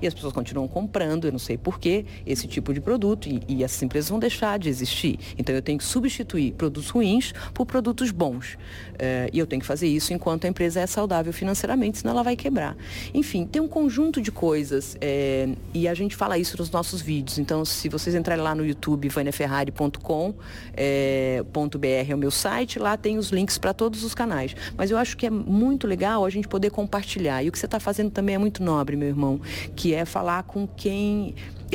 e 0.00 0.06
as 0.06 0.14
pessoas 0.14 0.32
continuam 0.32 0.68
comprando, 0.68 1.26
eu 1.26 1.32
não 1.32 1.38
sei 1.38 1.56
porquê, 1.56 2.04
esse 2.26 2.46
tipo 2.46 2.72
de 2.72 2.80
produto 2.80 3.28
e, 3.28 3.42
e 3.48 3.64
essas 3.64 3.82
empresas 3.82 4.10
vão 4.10 4.18
deixar 4.18 4.58
de 4.58 4.68
existir. 4.68 5.18
Então 5.38 5.54
eu 5.54 5.62
tenho 5.62 5.78
que 5.78 5.84
substituir 5.84 6.52
produtos 6.52 6.90
ruins 6.90 7.32
por 7.52 7.66
produtos 7.66 8.10
bons. 8.10 8.56
É, 8.98 9.28
e 9.32 9.38
eu 9.38 9.46
tenho 9.46 9.60
que 9.60 9.66
fazer 9.66 9.86
isso 9.86 10.12
enquanto 10.12 10.44
a 10.44 10.48
empresa 10.48 10.80
é 10.80 10.86
saudável 10.86 11.32
financeiramente, 11.32 11.98
senão 11.98 12.12
ela 12.12 12.22
vai 12.22 12.36
quebrar. 12.36 12.76
Enfim, 13.12 13.46
tem 13.46 13.60
um 13.60 13.68
conjunto 13.68 14.20
de 14.20 14.30
coisas 14.30 14.96
é, 15.00 15.48
e 15.74 15.86
a 15.86 15.94
gente 15.94 16.16
fala 16.16 16.38
isso 16.38 16.56
nos 16.58 16.70
nossos 16.70 17.00
vídeos. 17.00 17.38
Então, 17.38 17.64
se 17.64 17.88
vocês 17.88 18.14
entrarem 18.14 18.42
lá 18.42 18.54
no 18.54 18.64
YouTube, 18.64 19.08
vaniaferrari.com.br 19.08 20.36
é, 20.76 22.06
é 22.08 22.14
o 22.14 22.18
meu 22.18 22.30
site, 22.30 22.78
lá 22.78 22.96
tem 22.96 23.18
os 23.18 23.30
links 23.30 23.58
para 23.58 23.72
todos 23.72 24.04
os 24.04 24.14
canais. 24.14 24.54
Mas 24.76 24.90
eu 24.90 24.98
acho 24.98 25.16
que 25.16 25.26
é 25.26 25.30
muito 25.30 25.86
legal 25.86 26.24
a 26.24 26.30
gente 26.30 26.48
poder 26.48 26.70
compartilhar. 26.70 27.42
E 27.42 27.48
o 27.48 27.52
que 27.52 27.58
você 27.58 27.66
está 27.66 27.80
fazendo 27.80 28.10
também 28.10 28.34
é 28.34 28.38
muito 28.38 28.62
nobre, 28.62 28.96
meu 28.96 29.08
irmão, 29.08 29.40
que 29.76 29.94
é 29.94 30.04
falar 30.04 30.42
com 30.44 30.66
quem 30.66 31.34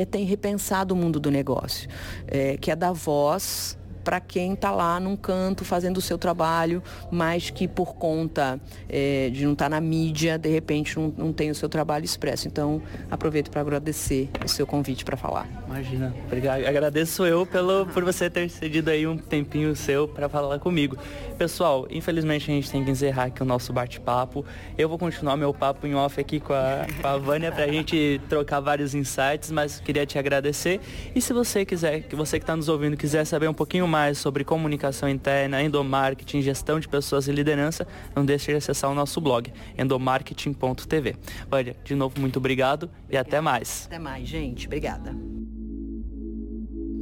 tem 0.10 0.26
repensado 0.26 0.94
o 0.94 0.98
mundo 0.98 1.20
do 1.20 1.30
negócio, 1.30 1.88
é, 2.28 2.58
que 2.58 2.72
é 2.72 2.76
dar 2.76 2.92
voz 2.92 3.78
para 4.04 4.20
quem 4.20 4.54
está 4.54 4.72
lá 4.72 5.00
num 5.00 5.16
canto 5.16 5.64
fazendo 5.64 5.98
o 5.98 6.02
seu 6.02 6.18
trabalho, 6.18 6.82
mas 7.10 7.50
que 7.50 7.68
por 7.68 7.96
conta 7.96 8.60
é, 8.90 9.30
de 9.30 9.46
não 9.46 9.54
estar 9.54 9.66
tá 9.66 9.70
na 9.70 9.82
mídia, 9.82 10.38
de 10.38 10.50
repente 10.50 10.98
não, 10.98 11.14
não 11.18 11.34
tem 11.34 11.50
o 11.50 11.56
seu 11.56 11.70
trabalho 11.70 12.06
expresso. 12.06 12.48
Então, 12.48 12.82
aproveito 13.10 13.50
para 13.50 13.62
agradecer 13.62 14.30
o 14.44 14.48
seu 14.48 14.66
convite 14.66 15.06
para 15.06 15.18
falar. 15.18 15.48
Imagina, 15.66 16.14
obrigado. 16.26 16.66
Agradeço 16.66 17.26
eu 17.26 17.46
pelo, 17.46 17.86
por 17.88 18.04
você 18.04 18.30
ter 18.30 18.50
cedido 18.50 18.90
aí 18.90 19.08
um 19.08 19.18
tempinho 19.18 19.76
seu 19.76 20.08
para 20.08 20.28
falar 20.28 20.60
comigo. 20.60 20.98
Pessoal, 21.38 21.88
infelizmente 21.90 22.52
a 22.52 22.54
gente 22.54 22.70
tem 22.70 22.84
que 22.84 22.92
encerrar 22.92 23.26
aqui 23.26 23.42
o 23.42 23.46
nosso 23.46 23.72
bate-papo. 23.74 24.46
Eu 24.78 24.90
vou 24.90 24.98
continuar 24.98 25.38
meu 25.38 25.54
papo 25.54 25.88
em 25.88 25.96
off 25.96 26.20
aqui 26.20 26.40
com 26.40 26.54
a, 26.54 26.86
com 27.02 27.08
a 27.08 27.18
Vânia 27.18 27.52
para 27.52 27.64
a 27.64 27.68
gente 27.68 28.22
trocar 28.30 28.60
vários 28.60 28.94
insights, 28.94 29.50
mas 29.52 29.80
queria 29.80 30.06
te 30.06 30.20
agradecer. 30.20 30.80
E 31.16 31.22
se 31.22 31.34
você 31.34 31.66
quiser, 31.66 32.02
que 32.02 32.16
você 32.16 32.38
que 32.38 32.44
está 32.44 32.56
nos 32.56 32.70
ouvindo 32.70 32.96
quiser 32.98 33.26
saber 33.26 33.50
um 33.50 33.54
pouquinho 33.54 33.88
mais 33.92 34.18
sobre 34.18 34.46
comunicação 34.46 35.10
interna, 35.10 35.62
endomarketing, 35.62 36.42
gestão 36.42 36.80
de 36.80 36.88
pessoas 36.88 37.28
e 37.28 37.32
liderança, 37.32 37.86
não 38.16 38.26
deixe 38.26 38.52
de 38.52 38.58
acessar 38.58 38.90
o 38.90 38.96
nosso 38.96 39.20
blog, 39.20 39.52
endomarketing.tv. 39.78 41.16
Olha, 41.52 41.76
de 41.84 41.94
novo, 41.94 42.20
muito 42.20 42.38
obrigado 42.40 42.90
e 43.10 43.18
até 43.18 43.42
mais. 43.42 43.86
Até 43.88 44.00
mais, 44.00 44.28
gente. 44.28 44.66
Obrigada. 44.66 45.14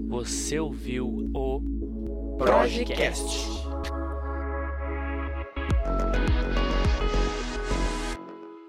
Você 0.07 0.59
ouviu 0.59 1.29
o 1.35 2.35
Projecast. 2.39 3.47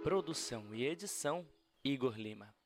Produção 0.05 0.65
e 0.75 0.85
edição 0.85 1.47
Igor 1.83 2.15
Lima. 2.19 2.60